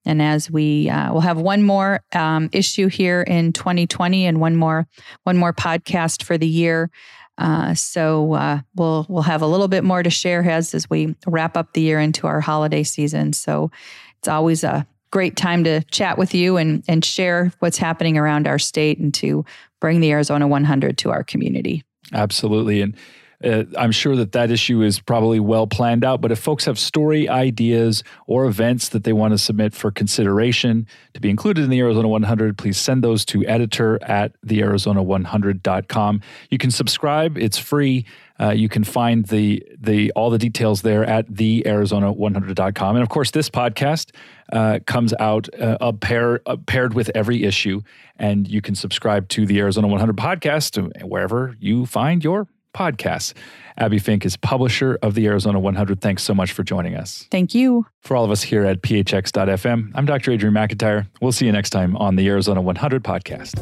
And 0.05 0.21
as 0.21 0.51
we 0.51 0.89
uh, 0.89 1.13
will 1.13 1.21
have 1.21 1.37
one 1.37 1.63
more 1.63 2.01
um, 2.13 2.49
issue 2.51 2.87
here 2.87 3.21
in 3.21 3.53
2020 3.53 4.25
and 4.25 4.39
one 4.39 4.55
more 4.55 4.87
one 5.23 5.37
more 5.37 5.53
podcast 5.53 6.23
for 6.23 6.37
the 6.37 6.47
year. 6.47 6.89
Uh, 7.37 7.73
so 7.73 8.33
uh, 8.33 8.59
we'll 8.75 9.05
we'll 9.09 9.23
have 9.23 9.41
a 9.41 9.47
little 9.47 9.67
bit 9.67 9.83
more 9.83 10.01
to 10.01 10.09
share 10.09 10.47
as 10.49 10.73
as 10.73 10.89
we 10.89 11.15
wrap 11.25 11.55
up 11.55 11.73
the 11.73 11.81
year 11.81 11.99
into 11.99 12.27
our 12.27 12.41
holiday 12.41 12.83
season. 12.83 13.33
So 13.33 13.71
it's 14.19 14.27
always 14.27 14.63
a 14.63 14.87
great 15.11 15.35
time 15.35 15.63
to 15.63 15.81
chat 15.85 16.17
with 16.17 16.33
you 16.33 16.57
and, 16.57 16.83
and 16.87 17.03
share 17.03 17.51
what's 17.59 17.77
happening 17.77 18.17
around 18.17 18.47
our 18.47 18.59
state 18.59 18.99
and 18.99 19.13
to 19.13 19.45
bring 19.79 19.99
the 19.99 20.11
Arizona 20.11 20.47
100 20.47 20.97
to 20.99 21.11
our 21.11 21.23
community. 21.23 21.83
Absolutely. 22.13 22.81
And 22.81 22.95
uh, 23.43 23.63
I'm 23.77 23.91
sure 23.91 24.15
that 24.15 24.31
that 24.31 24.49
issue 24.49 24.81
is 24.81 24.99
probably 24.99 25.39
well 25.39 25.67
planned 25.67 26.03
out. 26.03 26.21
But 26.21 26.31
if 26.31 26.39
folks 26.39 26.65
have 26.65 26.79
story 26.79 27.29
ideas 27.29 28.03
or 28.25 28.45
events 28.45 28.89
that 28.89 29.03
they 29.03 29.13
want 29.13 29.33
to 29.33 29.37
submit 29.37 29.75
for 29.75 29.91
consideration 29.91 30.87
to 31.13 31.21
be 31.21 31.29
included 31.29 31.63
in 31.63 31.69
the 31.69 31.79
Arizona 31.79 32.07
100, 32.07 32.57
please 32.57 32.77
send 32.77 33.03
those 33.03 33.25
to 33.25 33.45
editor 33.45 34.01
at 34.03 34.39
thearizona100.com. 34.41 36.21
You 36.49 36.57
can 36.57 36.71
subscribe, 36.71 37.37
it's 37.37 37.57
free. 37.57 38.05
Uh, 38.39 38.51
you 38.51 38.69
can 38.69 38.83
find 38.83 39.25
the 39.25 39.63
the 39.79 40.11
all 40.11 40.29
the 40.29 40.37
details 40.37 40.83
there 40.83 41.03
at 41.03 41.27
thearizona100.com. 41.27 42.95
And 42.95 43.03
of 43.03 43.09
course, 43.09 43.31
this 43.31 43.49
podcast 43.49 44.11
uh, 44.53 44.79
comes 44.85 45.11
out 45.19 45.49
uh, 45.59 45.91
pair 45.93 46.41
uh, 46.45 46.55
paired 46.67 46.93
with 46.93 47.09
every 47.15 47.43
issue, 47.43 47.81
and 48.17 48.47
you 48.47 48.61
can 48.61 48.75
subscribe 48.75 49.27
to 49.29 49.47
the 49.47 49.59
Arizona 49.59 49.87
100 49.87 50.15
podcast 50.15 51.03
wherever 51.03 51.55
you 51.59 51.87
find 51.87 52.23
your 52.23 52.47
podcasts. 52.77 53.33
Abbie 53.77 53.99
Fink 53.99 54.25
is 54.25 54.37
publisher 54.37 54.99
of 55.01 55.15
the 55.15 55.25
Arizona 55.25 55.59
100. 55.59 55.99
Thanks 55.99 56.23
so 56.23 56.33
much 56.33 56.51
for 56.51 56.63
joining 56.63 56.95
us. 56.95 57.27
Thank 57.31 57.55
you. 57.55 57.87
For 58.01 58.15
all 58.15 58.23
of 58.23 58.31
us 58.31 58.43
here 58.43 58.65
at 58.65 58.81
phx.fm, 58.81 59.91
I'm 59.95 60.05
Dr. 60.05 60.31
Adrian 60.31 60.53
McIntyre. 60.53 61.07
We'll 61.21 61.31
see 61.31 61.45
you 61.45 61.51
next 61.51 61.71
time 61.71 61.97
on 61.97 62.15
the 62.15 62.27
Arizona 62.27 62.61
100 62.61 63.03
podcast. 63.03 63.53